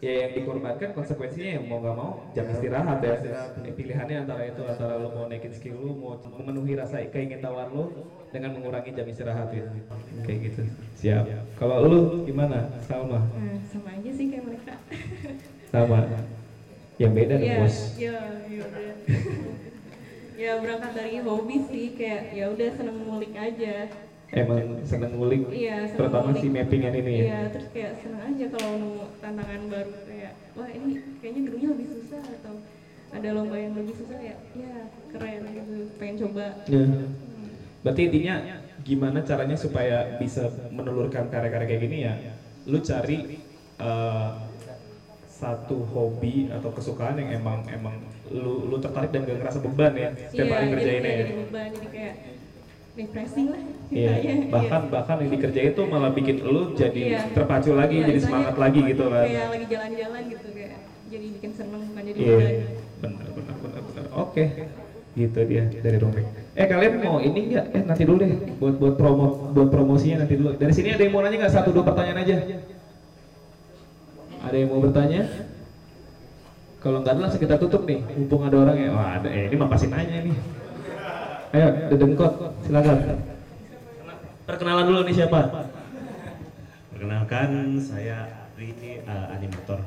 Ya 0.00 0.24
yang 0.24 0.32
dikorbankan 0.32 0.96
konsekuensinya 0.96 1.60
yang 1.60 1.64
mau 1.68 1.76
nggak 1.84 1.92
mau 1.92 2.10
jam 2.32 2.48
Ya, 2.48 2.52
istirahat 2.56 2.98
ya. 3.04 3.20
istirahat. 3.20 3.50
Eh, 3.60 3.74
Pilihannya 3.76 4.16
antara 4.24 4.42
itu 4.48 4.62
antara 4.64 4.96
lu 4.96 5.12
mau 5.12 5.28
naikin 5.28 5.52
skill 5.52 5.76
lu, 5.76 5.92
mau 5.92 6.16
memenuhi 6.16 6.72
rasa 6.72 7.04
keingintahuan 7.04 7.68
lu 7.68 8.08
dengan 8.32 8.56
mengurangi 8.56 8.96
jam 8.96 9.04
istirahat 9.04 9.52
ya. 9.52 9.68
Kayak 10.24 10.38
gitu. 10.48 10.62
Siap. 10.96 11.24
Kalau 11.60 11.84
lu 11.84 12.00
gimana? 12.24 12.72
Salma? 12.80 13.28
Nah, 13.28 13.60
sama 13.68 13.92
aja 13.92 14.10
sih 14.10 14.32
kayak 14.32 14.44
mereka. 14.48 14.74
Sama. 15.76 16.00
Yang 16.96 17.12
beda 17.20 17.34
nih 17.36 17.48
bos. 17.60 17.76
iya, 18.00 18.16
iya 18.48 18.60
udah. 18.64 18.92
ya 20.48 20.50
berangkat 20.64 20.92
dari 20.96 21.20
hobi 21.20 21.56
sih 21.68 21.86
kayak 21.92 22.32
ya 22.32 22.48
udah 22.48 22.68
seneng 22.72 23.04
ngulik 23.04 23.36
aja. 23.36 23.92
Emang 24.30 24.62
seneng 24.86 25.10
ngulik. 25.14 25.42
Iya, 25.50 25.76
seneng 25.84 25.98
Terutama 25.98 26.28
ngulik. 26.30 26.40
si 26.40 26.46
mappingan 26.48 26.94
ini 26.94 27.12
ya. 27.12 27.22
Iya, 27.24 27.40
terus 27.50 27.68
kayak 27.74 27.92
seneng 27.98 28.22
aja 28.22 28.44
kalau 28.48 28.70
nemu 28.78 28.90
tantangan 29.18 29.62
baru 29.66 29.92
kayak 30.06 30.32
wah 30.54 30.68
ini 30.70 30.90
kayaknya 31.18 31.40
gedungnya 31.50 31.68
lebih 31.74 31.86
susah 31.98 32.22
atau 32.22 32.54
ada 33.10 33.28
lomba 33.34 33.56
yang 33.58 33.74
lebih 33.74 33.94
susah 33.98 34.18
ya, 34.22 34.36
ya 34.54 34.74
keren 35.10 35.42
gitu, 35.50 35.74
pengen 35.98 36.16
coba. 36.22 36.46
Ya. 36.64 36.84
Berarti 37.82 38.00
intinya 38.06 38.34
gimana 38.80 39.18
caranya 39.20 39.56
supaya 39.58 40.14
bisa 40.16 40.46
menelurkan 40.70 41.26
karya-karya 41.26 41.66
kayak 41.66 41.82
gini 41.82 41.98
ya? 42.06 42.14
Lu 42.70 42.78
cari 42.78 43.42
eh, 43.76 44.30
satu 45.26 45.88
hobi 45.90 46.52
atau 46.52 46.70
kesukaan 46.70 47.16
yang 47.16 47.34
emang 47.34 47.64
emang 47.66 47.96
lu 48.30 48.68
lu 48.68 48.76
tertarik 48.78 49.10
dan 49.10 49.24
gak 49.24 49.40
ngerasa 49.40 49.58
beban 49.58 49.90
ya 49.96 50.10
setiap 50.28 50.46
Iya, 50.46 50.52
hari 50.52 50.60
jadi 50.62 50.70
ngerjainnya 50.70 51.10
ya. 51.10 51.18
jadi 51.18 51.34
beban, 51.34 51.68
jadi 51.72 51.88
kayak 51.90 52.14
refreshing 52.94 53.46
lah. 53.50 53.62
Iya, 53.90 54.10
ceritanya. 54.18 54.46
bahkan 54.54 54.80
bahkan 54.88 55.16
yang 55.18 55.30
dikerjain 55.30 55.72
tuh 55.72 55.84
malah 55.86 56.10
bikin 56.10 56.36
lu 56.40 56.74
jadi 56.74 57.02
Iya. 57.16 57.20
terpacu 57.32 57.74
lagi, 57.74 57.96
Iya, 57.98 58.06
jadi 58.10 58.20
semangat 58.20 58.54
lagi 58.54 58.80
gitu 58.84 59.04
kan. 59.06 59.26
Kayak 59.26 59.48
lagi 59.50 59.66
jalan-jalan 59.66 60.22
gitu 60.28 60.48
kayak 60.50 60.72
jadi 61.10 61.26
bikin 61.38 61.50
seneng 61.54 61.80
bukan 61.86 62.02
jadi 62.06 62.18
Iya, 62.18 62.36
beban. 62.36 62.54
benar 63.00 63.28
benar 63.34 63.56
benar 63.58 63.80
benar. 63.82 64.04
Oke, 64.14 64.44
gitu 65.12 65.40
dia 65.44 65.64
dari 65.72 65.98
Romik. 65.98 66.26
Eh 66.54 66.66
kalian 66.66 66.92
mau 67.00 67.18
ini 67.18 67.40
nggak? 67.50 67.64
Eh 67.72 67.82
nanti 67.82 68.02
dulu 68.04 68.18
deh, 68.20 68.30
buat 68.58 68.74
buat 68.76 68.94
promo 68.94 69.26
buat 69.50 69.68
promosinya 69.68 70.22
nanti 70.22 70.34
dulu. 70.34 70.54
Dari 70.54 70.70
sini 70.70 70.88
ada 70.90 71.02
yang 71.02 71.10
mau 71.10 71.22
nanya 71.22 71.36
nggak 71.40 71.54
satu 71.56 71.70
dua 71.70 71.82
pertanyaan 71.82 72.20
aja? 72.20 72.36
Ada 74.40 74.56
yang 74.56 74.68
mau 74.68 74.80
bertanya? 74.80 75.22
Kalau 76.80 77.04
nggak 77.04 77.12
ada 77.12 77.20
langsung 77.20 77.42
kita 77.42 77.60
tutup 77.60 77.84
nih. 77.84 78.00
Mumpung 78.08 78.40
ada 78.40 78.56
orang 78.56 78.76
ya. 78.76 78.88
Wah 78.90 79.10
ada. 79.20 79.28
Eh, 79.28 79.46
ini 79.46 79.56
mah 79.56 79.68
pasti 79.68 79.86
nanya 79.86 80.24
nih. 80.24 80.32
Ayo, 81.50 81.68
dedengkot, 81.90 82.32
silakan. 82.62 83.26
Perkenalan 84.46 84.84
dulu 84.86 85.00
nih 85.02 85.14
siapa? 85.18 85.66
Perkenalkan 86.94 87.74
saya 87.82 88.46
Ari 88.60 89.02
uh, 89.08 89.26
animator 89.32 89.80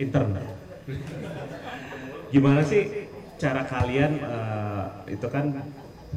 intern. 0.00 0.40
Gimana 2.32 2.64
sih 2.64 3.06
cara 3.36 3.62
kalian 3.68 4.24
uh, 4.24 5.04
itu 5.04 5.28
kan 5.28 5.52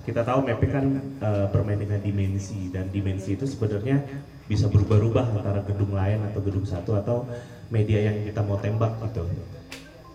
kita 0.08 0.24
tahu 0.24 0.48
mapping 0.48 0.72
kan 0.72 0.86
uh, 1.20 1.46
bermain 1.52 1.76
dengan 1.76 2.00
dimensi 2.00 2.72
dan 2.72 2.88
dimensi 2.88 3.36
itu 3.36 3.44
sebenarnya 3.44 4.00
bisa 4.48 4.72
berubah-ubah 4.72 5.38
antara 5.38 5.60
gedung 5.68 5.92
lain 5.92 6.24
atau 6.32 6.40
gedung 6.40 6.64
satu 6.64 6.96
atau 6.96 7.28
media 7.68 8.10
yang 8.10 8.24
kita 8.26 8.40
mau 8.48 8.56
tembak 8.64 8.96
gitu. 9.12 9.28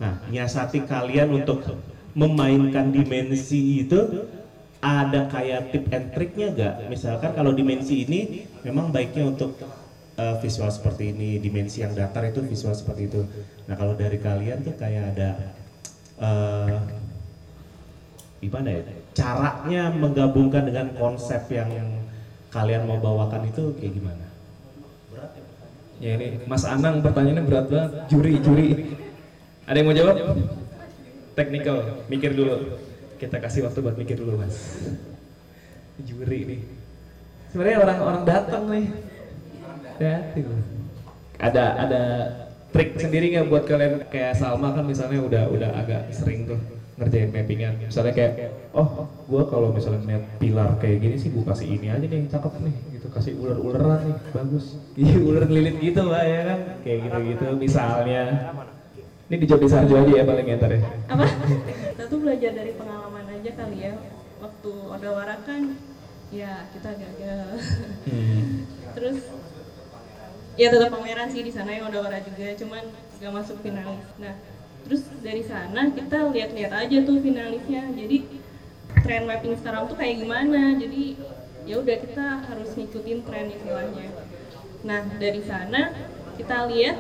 Nah, 0.01 0.25
nyiasati 0.33 0.89
kalian 0.89 1.37
untuk 1.37 1.61
memainkan 2.13 2.93
dimensi 2.93 3.85
itu 3.85 4.29
ada 4.83 5.31
kayak 5.31 5.71
tip 5.71 5.87
and 5.95 6.11
triknya 6.13 6.49
gak? 6.53 6.75
Misalkan 6.91 7.33
kalau 7.33 7.55
dimensi 7.55 8.03
ini 8.05 8.45
memang 8.67 8.91
baiknya 8.91 9.31
untuk 9.31 9.57
uh, 10.19 10.37
visual 10.43 10.69
seperti 10.69 11.15
ini, 11.15 11.39
dimensi 11.39 11.87
yang 11.87 11.95
datar 11.95 12.27
itu 12.29 12.43
visual 12.43 12.75
seperti 12.75 13.09
itu. 13.09 13.23
Nah 13.71 13.75
kalau 13.79 13.95
dari 13.95 14.19
kalian 14.19 14.67
tuh 14.67 14.75
kayak 14.75 15.15
ada 15.17 15.31
uh, 16.19 16.83
gimana 18.43 18.69
ya? 18.75 18.83
Caranya 19.13 19.83
menggabungkan 19.93 20.67
dengan 20.67 20.91
konsep 20.99 21.47
yang 21.53 21.71
kalian 22.51 22.85
mau 22.91 22.99
bawakan 22.99 23.49
itu 23.49 23.73
kayak 23.79 23.93
gimana? 23.97 24.27
Ya 26.03 26.19
ini 26.19 26.43
Mas 26.51 26.67
Anang 26.67 26.99
pertanyaannya 26.99 27.45
berat 27.47 27.67
banget. 27.71 27.91
Juri, 28.11 28.35
juri. 28.43 28.69
Ada 29.71 29.77
yang 29.79 29.87
mau 29.87 29.95
jawab? 29.95 30.17
Technical, 31.33 32.07
mikir 32.13 32.37
dulu. 32.37 32.77
Kita 33.17 33.41
kasih 33.41 33.65
waktu 33.65 33.79
buat 33.81 33.97
mikir 33.97 34.21
dulu, 34.21 34.37
Mas. 34.37 34.57
Juri 36.03 36.41
nih. 36.45 36.61
Sebenarnya 37.53 37.79
orang-orang 37.85 38.23
datang 38.25 38.65
nih. 38.73 38.87
Ya, 40.01 40.17
tuh. 40.35 40.61
Ada 41.43 41.65
ada 41.75 42.03
trik 42.73 42.97
sendiri 42.97 43.35
nggak 43.37 43.49
buat 43.53 43.65
kalian 43.69 44.09
kayak 44.09 44.39
Salma 44.41 44.73
kan 44.73 44.89
misalnya 44.89 45.21
udah 45.21 45.45
udah 45.53 45.71
agak 45.77 46.09
sering 46.15 46.49
tuh 46.49 46.59
ngerjain 46.97 47.29
mappingan. 47.29 47.77
Misalnya 47.83 48.15
kayak 48.17 48.33
oh, 48.73 49.05
gua 49.29 49.43
kalau 49.53 49.69
misalnya 49.77 50.25
pilar 50.41 50.81
kayak 50.81 50.97
gini 51.03 51.17
sih 51.21 51.29
gua 51.29 51.53
kasih 51.53 51.77
ini 51.77 51.93
aja 51.93 52.07
nih 52.09 52.31
cakep 52.33 52.53
nih 52.65 52.75
gitu 52.97 53.07
kasih 53.13 53.33
ular-ularan 53.37 54.01
nih 54.09 54.17
bagus. 54.33 54.65
Iya 54.97 55.17
ular 55.21 55.45
lilit 55.51 55.77
gitu 55.83 56.03
lah 56.09 56.25
ya 56.25 56.41
kan 56.49 56.59
kayak 56.81 56.99
gitu-gitu 57.05 57.47
misalnya. 57.61 58.23
Ini 59.31 59.37
dijawab 59.43 59.63
di 59.63 59.69
Sarjo 59.71 59.95
aja 59.95 60.13
ya 60.13 60.25
paling 60.27 60.47
ya 60.47 60.57
ntar 60.59 60.73
ya. 60.75 60.81
Apa? 61.11 61.25
kita 61.95 62.05
tuh 62.11 62.19
belajar 62.21 62.51
dari 62.55 62.73
pengalaman 62.75 63.27
aja 63.31 63.51
kali 63.55 63.79
ya. 63.83 63.93
Waktu 64.43 64.73
Odawara 64.73 65.37
kan 65.47 65.79
ya 66.35 66.67
kita 66.75 66.91
gagal. 66.97 67.49
Hmm. 68.09 68.67
Terus 68.99 69.19
ya 70.59 70.69
tetap 70.69 70.91
pameran 70.93 71.29
sih 71.33 71.43
di 71.47 71.53
sana 71.55 71.73
yang 71.73 71.89
Odawara 71.89 72.21
juga, 72.21 72.53
cuman 72.59 72.85
gak 73.23 73.33
masuk 73.33 73.63
finalis. 73.63 74.05
Nah, 74.19 74.35
terus 74.83 75.07
dari 75.23 75.47
sana 75.47 75.95
kita 75.95 76.29
lihat-lihat 76.29 76.73
aja 76.75 76.99
tuh 77.07 77.23
finalisnya. 77.23 77.87
Jadi 77.95 78.43
tren 79.01 79.25
mapping 79.31 79.55
sekarang 79.57 79.87
tuh 79.87 79.97
kayak 79.97 80.21
gimana. 80.21 80.77
Jadi 80.77 81.17
ya 81.63 81.79
udah 81.79 81.97
kita 82.03 82.27
harus 82.51 82.75
ngikutin 82.75 83.19
tren 83.23 83.47
istilahnya 83.55 84.11
nah 84.83 85.07
dari 85.19 85.43
sana 85.47 85.95
kita 86.35 86.67
lihat 86.67 86.97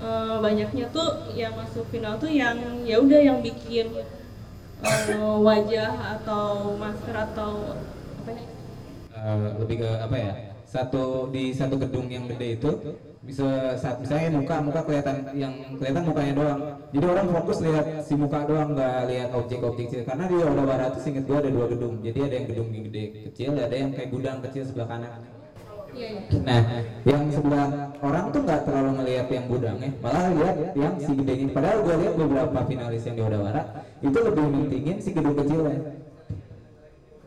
eh, 0.00 0.36
banyaknya 0.40 0.86
tuh 0.92 1.30
yang 1.32 1.52
masuk 1.56 1.84
final 1.88 2.16
tuh 2.16 2.30
yang 2.30 2.56
ya 2.84 3.00
udah 3.00 3.20
yang 3.20 3.38
bikin 3.40 4.02
eh, 4.84 5.36
wajah 5.40 6.20
atau 6.20 6.76
masker 6.76 7.16
atau 7.16 7.80
apa 8.24 8.30
ya? 8.32 8.44
Eh, 9.16 9.36
lebih 9.60 9.76
ke 9.84 9.90
apa 10.00 10.16
ya? 10.16 10.32
Satu 10.66 11.30
di 11.30 11.54
satu 11.54 11.78
gedung 11.78 12.10
yang 12.10 12.26
gede 12.28 12.58
itu 12.60 12.70
bisa 13.26 13.74
saat 13.74 13.98
misalnya 13.98 14.38
muka 14.38 14.62
muka 14.62 14.80
kelihatan 14.86 15.26
yang 15.34 15.52
kelihatan 15.78 16.02
mukanya 16.06 16.32
doang. 16.36 16.60
Jadi 16.94 17.06
orang 17.10 17.26
fokus 17.32 17.58
lihat 17.64 17.86
si 18.06 18.14
muka 18.14 18.46
doang 18.46 18.74
nggak 18.76 18.98
lihat 19.10 19.30
objek-objek 19.34 19.90
kecil 19.90 20.02
karena 20.06 20.24
di 20.30 20.36
Oda 20.38 20.62
Barat 20.62 20.90
tuh 20.94 21.02
singkat 21.02 21.24
gua 21.26 21.42
ada 21.42 21.50
dua 21.50 21.66
gedung. 21.70 21.98
Jadi 22.02 22.18
ada 22.22 22.34
yang 22.38 22.46
gedung 22.46 22.68
yang 22.70 22.84
gede 22.86 23.04
kecil 23.30 23.50
ada 23.58 23.74
yang 23.74 23.90
kayak 23.90 24.10
gudang 24.14 24.38
kecil 24.46 24.62
sebelah 24.62 24.88
kanan 24.90 25.35
nah 26.44 26.60
yang 27.06 27.22
sebelah 27.32 27.66
orang 28.04 28.24
tuh 28.30 28.40
nggak 28.44 28.60
terlalu 28.68 28.90
ngelihat 29.02 29.26
yang 29.32 29.44
gudangnya 29.48 29.90
malah 30.04 30.24
lihat 30.36 30.56
yang 30.76 30.94
si 31.00 31.12
gedenya 31.16 31.46
padahal 31.50 31.78
gua 31.82 31.94
lihat 31.98 32.14
beberapa 32.14 32.58
finalis 32.68 33.02
yang 33.08 33.16
di 33.16 33.22
Oda 33.24 33.38
Barat 33.40 33.66
itu 34.04 34.18
lebih 34.20 34.44
mentingin 34.44 34.96
si 35.00 35.10
gedung 35.16 35.36
kecilnya 35.36 35.80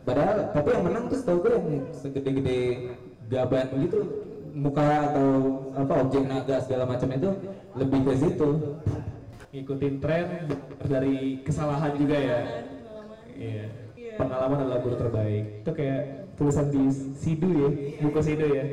Padahal 0.09 0.49
tapi 0.57 0.67
yang 0.73 0.83
menang 0.89 1.05
tuh 1.05 1.17
setahu 1.21 1.37
gue 1.45 1.51
yang 1.53 1.67
segede-gede 1.93 2.59
gaban 3.29 3.69
begitu 3.77 4.25
muka 4.57 5.13
atau 5.13 5.27
apa 5.77 5.93
objek 6.01 6.25
naga 6.25 6.57
segala 6.65 6.89
macam 6.89 7.09
itu 7.13 7.29
lebih 7.77 7.99
ke 8.09 8.13
situ. 8.17 8.49
ngikutin 9.49 9.97
tren 9.97 10.45
dari 10.85 11.41
kesalahan 11.41 11.93
juga 11.97 12.17
ya? 12.17 12.39
Iya. 13.33 13.65
Pengalaman 14.13 14.61
adalah 14.61 14.79
guru 14.85 14.93
terbaik. 14.93 15.65
Itu 15.65 15.71
kayak 15.73 16.01
tulisan 16.39 16.71
di 16.71 16.83
sidu 17.19 17.49
ya 17.51 17.69
buku 17.99 18.19
sidu 18.23 18.47
ya. 18.47 18.63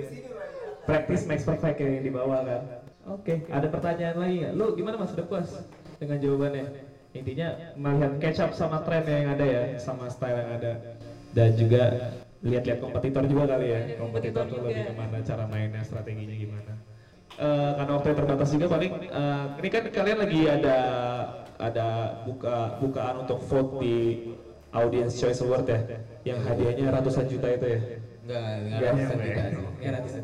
Practice 0.87 1.27
makes 1.27 1.43
perfect 1.43 1.83
yang 1.83 2.07
di 2.07 2.11
bawah 2.15 2.47
kan. 2.47 2.63
Oke 3.11 3.43
ada 3.51 3.67
pertanyaan 3.67 4.17
lagi 4.23 4.35
nggak? 4.47 4.53
Lu 4.55 4.67
gimana 4.79 5.03
mas 5.03 5.11
udah 5.19 5.27
puas 5.27 5.51
dengan 5.99 6.23
jawabannya? 6.23 6.67
Intinya 7.17 7.49
melihat 7.75 8.13
catch 8.23 8.41
up 8.41 8.51
sama 8.55 8.87
tren 8.87 9.03
yang 9.03 9.35
ada 9.35 9.45
ya 9.45 9.63
sama 9.83 10.07
style 10.07 10.39
yang 10.39 10.51
ada. 10.63 10.73
Dan 11.35 11.49
juga 11.59 11.83
lihat-lihat 12.47 12.79
kompetitor 12.79 13.27
juga 13.27 13.45
kali 13.51 13.67
ya. 13.67 13.81
Kompetitor 13.99 14.47
tuh 14.47 14.63
lebih 14.63 14.87
ke 14.87 14.95
mana 14.95 15.19
cara 15.27 15.45
mainnya 15.51 15.83
strateginya 15.83 16.37
gimana. 16.39 16.73
Eh, 17.37 17.71
karena 17.77 17.93
waktu 18.01 18.09
yang 18.15 18.19
terbatas 18.23 18.49
juga 18.55 18.67
paling 18.71 18.93
eh, 19.13 19.45
ini 19.61 19.69
kan 19.69 19.83
kalian 19.93 20.19
lagi 20.25 20.41
ada 20.49 20.79
ada 21.57 21.89
buka 22.25 22.81
bukaan 22.81 23.29
untuk 23.29 23.45
vote 23.45 23.73
di 23.85 23.97
Audience 24.77 25.15
Choice 25.17 25.41
Award 25.41 25.65
ya 25.67 25.79
yang 26.23 26.39
hadiahnya 26.43 26.85
ratusan 26.93 27.25
juta 27.27 27.49
itu 27.49 27.67
ya 27.67 27.79
Enggak, 28.27 28.43
enggak 28.59 28.79
Nggak 28.79 28.91
ratusan 28.91 29.17
juta 29.17 29.43
sih. 29.47 29.67
Nggak 29.81 29.93
ratusan. 29.97 30.23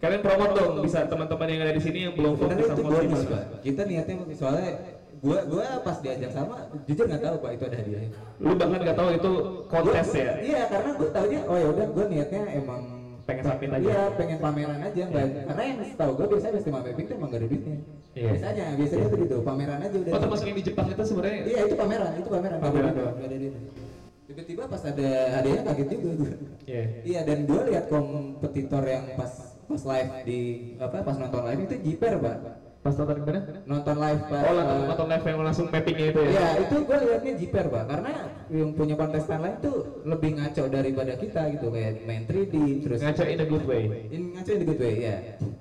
kalian 0.00 0.20
promote 0.24 0.52
dong 0.56 0.72
bisa 0.80 0.98
teman-teman 1.04 1.46
yang 1.46 1.60
ada 1.60 1.72
di 1.76 1.82
sini 1.82 1.98
yang 2.08 2.14
belum 2.16 2.32
vote 2.34 2.56
bisa 2.56 2.72
itu 2.72 2.80
vote 2.80 3.04
bonus 3.04 3.22
pak. 3.26 3.42
Kita 3.60 3.82
niatnya 3.84 4.14
soalnya 4.32 4.70
gua 5.20 5.38
gua 5.44 5.66
pas 5.84 5.96
diajak 6.00 6.30
sama 6.32 6.56
jujur 6.88 7.04
nggak 7.04 7.20
tahu 7.20 7.36
pak 7.36 7.50
itu 7.52 7.64
ada 7.68 7.76
hadiahnya. 7.76 8.08
lu 8.40 8.50
bahkan 8.56 8.78
nggak 8.80 8.96
tahu 8.96 9.08
itu 9.12 9.30
kontes 9.68 10.08
Gua- 10.08 10.16
ya 10.16 10.32
Iya 10.40 10.60
karena 10.72 10.90
gua 10.96 11.08
tahunya 11.12 11.40
oh 11.44 11.56
ya 11.60 11.66
udah 11.68 11.86
gua 11.92 12.04
niatnya 12.08 12.42
emang 12.56 12.82
Pengen 13.28 13.44
submit 13.44 13.70
aja. 13.70 13.84
Iya 13.84 14.02
pengen 14.16 14.38
pameran 14.40 14.78
aja 14.80 15.02
nggak 15.04 15.24
karena 15.44 15.62
yang 15.68 15.78
setahu 15.84 16.10
gua 16.16 16.26
biasanya 16.32 16.52
festival 16.56 16.80
mapping 16.80 17.04
tuh 17.04 17.14
emang 17.20 17.28
gak 17.28 17.36
ada 17.36 17.46
duitnya. 17.52 17.76
Iya. 18.10 18.28
Biasanya 18.32 18.64
biasanya 18.80 19.06
tuh 19.06 19.18
gitu 19.20 19.36
pameran 19.44 19.78
aja 19.84 19.96
udah. 20.00 20.12
oh 20.16 20.20
termasuk 20.24 20.44
yang 20.48 20.56
di 20.56 20.64
Jepang 20.64 20.86
itu 20.88 21.02
sebenarnya 21.04 21.38
Iya 21.44 21.58
itu 21.68 21.74
pameran 21.76 22.10
itu 22.16 22.28
pameran. 22.32 22.58
Pameran 22.58 22.92
doang. 22.96 23.14
nggak 23.20 23.28
ada 23.28 23.36
duitnya. 23.36 23.62
Tiba-tiba 24.30 24.62
pas 24.70 24.78
ada 24.86 25.10
hadiahnya 25.34 25.62
kaget 25.66 25.88
juga 25.90 26.10
gua. 26.22 26.34
Iya. 26.62 26.82
Iya 27.02 27.20
dan 27.26 27.38
gue 27.50 27.60
lihat 27.66 27.84
kompetitor 27.90 28.86
yang 28.86 29.04
pas 29.18 29.58
pas 29.66 29.82
live 29.82 30.10
di 30.22 30.40
apa 30.78 31.02
pas 31.02 31.16
nonton 31.18 31.42
live 31.50 31.60
itu 31.66 31.74
jiper 31.82 32.14
pak. 32.22 32.36
Pas 32.78 32.94
nonton 32.94 33.14
di 33.18 33.22
mana? 33.26 33.40
Nonton 33.66 33.96
live 33.98 34.22
pak. 34.30 34.42
Oh 34.46 34.54
nonton, 34.54 34.76
nonton 34.86 35.06
live 35.10 35.24
yang 35.26 35.38
langsung 35.42 35.66
mappingnya 35.74 36.06
itu 36.14 36.20
ya? 36.22 36.30
Iya 36.30 36.46
itu 36.62 36.76
gue 36.78 36.98
liatnya 37.10 37.32
jiper 37.42 37.64
pak. 37.74 37.84
Karena 37.90 38.12
yang 38.54 38.70
punya 38.78 38.94
kontestan 38.94 39.38
lain 39.42 39.56
tuh 39.58 39.76
lebih 40.06 40.30
ngaco 40.38 40.62
daripada 40.70 41.12
kita 41.18 41.42
gitu. 41.50 41.66
Kayak 41.74 41.92
main 42.06 42.22
3D 42.30 42.54
terus 42.86 42.98
ngaco 43.02 43.22
in 43.26 43.40
a 43.42 43.46
good 43.50 43.64
way. 43.66 43.84
In 44.14 44.22
ngaco 44.30 44.50
in 44.54 44.60
the 44.62 44.66
good 44.70 44.78
way 44.78 44.94
ya 45.10 45.16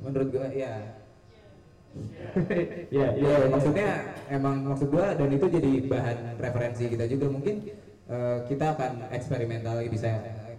menurut 0.06 0.30
gue 0.30 0.48
ya 0.54 0.74
ya 2.94 3.08
Iya, 3.18 3.50
maksudnya 3.50 4.14
emang 4.30 4.62
maksud 4.62 4.94
gua 4.94 5.18
dan 5.18 5.30
itu 5.34 5.50
jadi 5.50 5.72
bahan 5.90 6.38
referensi 6.38 6.86
kita 6.86 7.10
juga. 7.10 7.34
Mungkin 7.34 7.56
eh, 8.10 8.38
kita 8.50 8.66
akan 8.76 8.92
eksperimental 9.14 9.80
lagi 9.80 9.90
bisa. 9.94 10.10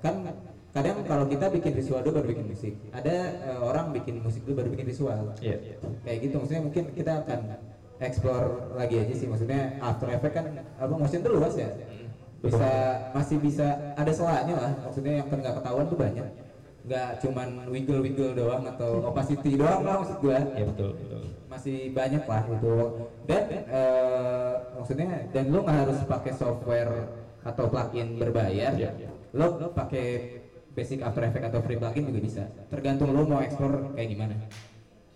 Kan 0.00 0.30
kadang 0.70 1.02
kalau 1.02 1.26
kita 1.26 1.50
bikin 1.50 1.74
visual 1.74 2.00
dulu 2.00 2.22
baru 2.22 2.28
bikin 2.30 2.46
musik. 2.46 2.74
Ada 2.94 3.14
eh, 3.42 3.60
orang 3.60 3.90
bikin 3.90 4.22
musik 4.22 4.46
dulu 4.46 4.62
baru 4.62 4.68
bikin 4.72 4.86
visual. 4.88 5.34
Iya. 5.42 5.56
kayak 6.06 6.18
gitu 6.24 6.34
maksudnya 6.38 6.62
mungkin 6.62 6.84
kita 6.94 7.12
akan 7.26 7.40
explore 8.00 8.48
lagi 8.78 8.96
aja 9.02 9.14
sih. 9.14 9.26
Maksudnya 9.28 9.76
After 9.82 10.08
Effects 10.08 10.36
kan 10.38 10.46
apa 10.80 10.94
motion 10.94 11.20
tuh 11.20 11.32
luas 11.36 11.54
ya. 11.58 11.70
Bisa 12.40 12.70
masih 13.12 13.36
bisa 13.36 13.66
ada 13.98 14.12
selanya 14.14 14.54
lah. 14.56 14.72
Maksudnya 14.88 15.12
yang 15.20 15.28
kan 15.28 15.38
nggak 15.44 15.54
ketahuan 15.60 15.86
tuh 15.90 15.98
banyak. 16.00 16.28
Nggak 16.80 17.10
cuman 17.20 17.48
wiggle 17.68 18.00
wiggle 18.00 18.32
doang 18.32 18.64
atau 18.64 19.04
opacity 19.04 19.60
doang 19.60 19.84
lah 19.84 20.00
maksud 20.00 20.16
gua. 20.24 20.40
Ya 20.56 20.64
betul 20.64 20.96
betul. 20.96 21.22
Masih 21.52 21.92
banyak 21.92 22.24
lah 22.24 22.42
itu. 22.48 22.76
Dan 23.28 23.42
eh, 23.52 24.52
maksudnya 24.78 25.08
dan 25.34 25.44
lu 25.52 25.60
nggak 25.60 25.78
harus 25.84 25.98
pakai 26.08 26.32
software 26.32 26.94
atau 27.40 27.64
plugin 27.72 28.18
berbayar 28.20 28.72
Iya. 28.76 28.90
lo 29.32 29.70
pakai 29.72 30.06
basic 30.74 31.02
After 31.02 31.22
Effects 31.26 31.46
atau 31.50 31.60
free 31.62 31.78
plugin 31.78 32.06
juga 32.06 32.20
bisa. 32.22 32.42
Tergantung 32.70 33.10
lu 33.10 33.26
mau 33.26 33.42
explore 33.42 33.94
kayak 33.94 34.08
gimana. 34.10 34.34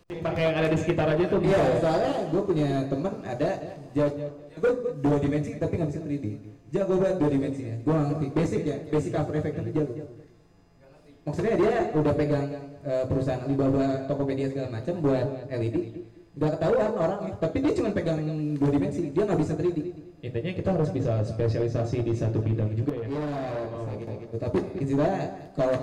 Pakai 0.05 0.43
yang 0.51 0.55
ada 0.61 0.69
di 0.69 0.79
sekitar 0.79 1.07
aja 1.17 1.25
tuh 1.27 1.41
iya 1.41 1.57
ya? 1.57 1.75
soalnya 1.81 2.13
gue 2.29 2.43
punya 2.45 2.69
temen 2.93 3.13
ada 3.25 3.51
jago 3.97 4.27
gue 4.55 4.71
dua 5.01 5.17
dimensi 5.17 5.57
tapi 5.57 5.81
nggak 5.81 5.89
bisa 5.91 6.01
3D 6.05 6.27
jago 6.71 6.93
banget 7.01 7.17
dua 7.19 7.31
dimensinya 7.33 7.75
gue 7.81 7.95
ngerti. 7.95 8.27
Basic 8.37 8.61
ya 8.69 8.77
basic 8.93 9.13
After 9.17 9.35
Effects 9.35 9.57
tapi 9.57 9.71
jago. 9.73 9.93
Maksudnya 11.25 11.55
dia 11.57 11.75
udah 11.97 12.13
pegang 12.13 12.47
eh, 12.85 13.05
perusahaan 13.09 13.41
Alibaba, 13.49 14.05
Tokopedia 14.05 14.47
segala 14.53 14.69
macam 14.77 14.95
buat 15.01 15.27
LED 15.49 15.77
nggak 16.35 16.51
ketahuan 16.59 16.93
orangnya 16.99 17.33
tapi 17.39 17.57
dia 17.63 17.73
cuma 17.79 17.91
pegang 17.95 18.19
dua 18.59 18.71
dimensi 18.75 19.03
dia 19.15 19.23
nggak 19.23 19.39
bisa 19.39 19.55
3D 19.55 19.79
intinya 20.25 20.53
kita 20.57 20.71
harus 20.73 20.89
bisa 20.89 21.21
spesialisasi 21.21 22.01
di 22.01 22.13
satu 22.17 22.41
bidang 22.41 22.73
juga 22.73 22.97
ya 22.97 23.07
Iya, 23.13 23.29
bisa 23.69 23.93
gitu 24.01 24.13
gitu. 24.25 24.35
Tapi 24.41 24.59
istilahnya 24.81 25.23
kalau 25.53 25.79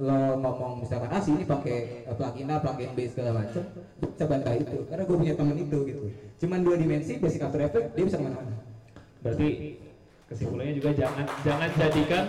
lo 0.00 0.18
ngomong 0.40 0.72
misalkan 0.80 1.10
ah 1.12 1.20
sini 1.20 1.44
pakai 1.44 2.06
eh, 2.08 2.14
plugin 2.16 2.48
A, 2.48 2.56
plugin 2.62 2.90
B 2.96 3.04
segala 3.10 3.44
macam, 3.44 3.62
bisa 4.00 4.24
bantah 4.24 4.54
itu. 4.56 4.78
Karena 4.88 5.02
gue 5.04 5.16
punya 5.18 5.34
temen 5.36 5.56
itu 5.60 5.78
gitu. 5.84 6.00
Cuman 6.40 6.58
dua 6.64 6.76
dimensi, 6.80 7.12
basic 7.20 7.42
After 7.44 7.60
Effects, 7.66 7.92
dia 7.92 8.04
bisa 8.06 8.16
ke 8.16 8.24
mana-mana. 8.24 8.54
berarti 9.20 9.48
kesimpulannya 10.32 10.74
juga 10.80 10.90
jangan 10.96 11.26
jangan 11.44 11.68
jadikan 11.76 12.24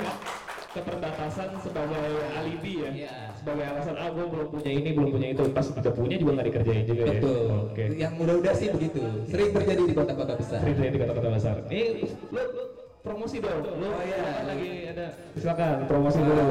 keterbatasan 0.71 1.49
sebagai 1.59 2.05
alibi 2.31 2.73
ya 2.79 2.89
Iya. 2.91 3.15
sebagai 3.35 3.63
alasan 3.67 3.95
ah 3.95 4.07
gue 4.07 4.25
belum 4.25 4.47
punya 4.49 4.71
ini 4.71 4.89
belum 4.91 5.09
punya 5.11 5.27
itu 5.31 5.43
pas 5.51 5.65
udah 5.67 5.93
punya 5.93 6.15
juga 6.15 6.31
nggak 6.35 6.47
dikerjain 6.47 6.83
juga 6.85 7.03
ya 7.03 7.13
Betul. 7.19 7.45
oke 7.67 7.83
Yang 7.95 8.13
mudah-mudah 8.15 8.53
sih 8.55 8.67
begitu. 8.69 9.01
Sering 9.27 9.49
terjadi 9.51 9.81
di 9.83 9.93
kota-kota 9.93 10.33
besar. 10.35 10.57
Sering 10.59 10.75
terjadi 10.75 10.93
di 10.95 11.01
kota-kota 11.01 11.29
besar 11.29 11.55
ini 11.67 11.83
lu, 12.29 12.41
lu 12.55 12.63
promosi 13.01 13.37
dong 13.37 13.59
lu 13.75 13.87
Oh, 13.87 14.01
iya. 14.01 14.17
kan 14.21 14.43
lagi 14.47 14.69
ada 14.87 15.05
silakan 15.33 15.75
promosi 15.85 16.19
dulu 16.21 16.45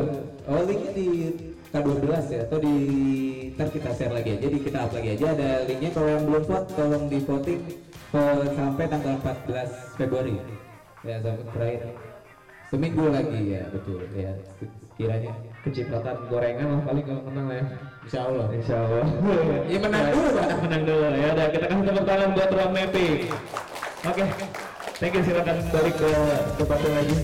Oh 0.45 0.63
linknya 0.67 0.93
di 0.93 1.07
K12 1.71 2.03
ya 2.27 2.41
atau 2.45 2.59
di 2.59 2.75
ntar 3.55 3.69
kita 3.71 3.91
share 3.95 4.11
lagi 4.11 4.31
aja, 4.35 4.47
di 4.47 4.59
kita 4.59 4.79
up 4.81 4.91
lagi 4.91 5.09
aja 5.15 5.27
ada 5.31 5.49
linknya 5.65 5.91
kalau 5.95 6.09
yang 6.09 6.25
belum 6.27 6.43
vote 6.43 6.69
tolong 6.75 7.05
di 7.07 7.19
voting 7.23 7.61
eh, 8.11 8.45
sampai 8.51 8.85
tanggal 8.85 9.15
14 9.17 9.95
Februari 9.95 10.35
ya 11.01 11.17
sampai 11.17 11.45
terakhir 11.49 11.81
seminggu 12.71 13.05
lagi 13.11 13.59
ya 13.59 13.67
betul 13.75 14.01
ya. 14.15 14.31
Kiranya 14.95 15.33
kecipratan 15.65 16.17
gorengan 16.29 16.67
lah 16.77 16.81
paling 16.87 17.05
kalau 17.05 17.23
menang 17.27 17.47
lah 17.51 17.57
ya. 17.59 17.65
Insya 18.07 18.21
Allah 18.31 18.47
Insya 18.55 18.77
Allah 18.81 19.05
Ya, 19.73 19.79
menang 19.81 20.05
dulu, 20.13 20.29
Pak. 20.39 20.47
menang 20.65 20.83
dulu. 20.89 21.07
Ya 21.13 21.29
udah 21.37 21.47
kita 21.53 21.65
kasih 21.69 21.85
tepuk 21.85 22.05
tangan 22.07 22.29
buat 22.37 22.49
ruang 22.55 22.73
mapping 22.73 23.15
oke. 24.07 24.25
Thank 25.01 25.17
you 25.17 25.23
silakan 25.25 25.57
balik 25.73 25.95
ke 25.97 26.11
tempat 26.61 26.79
lagi 26.85 27.17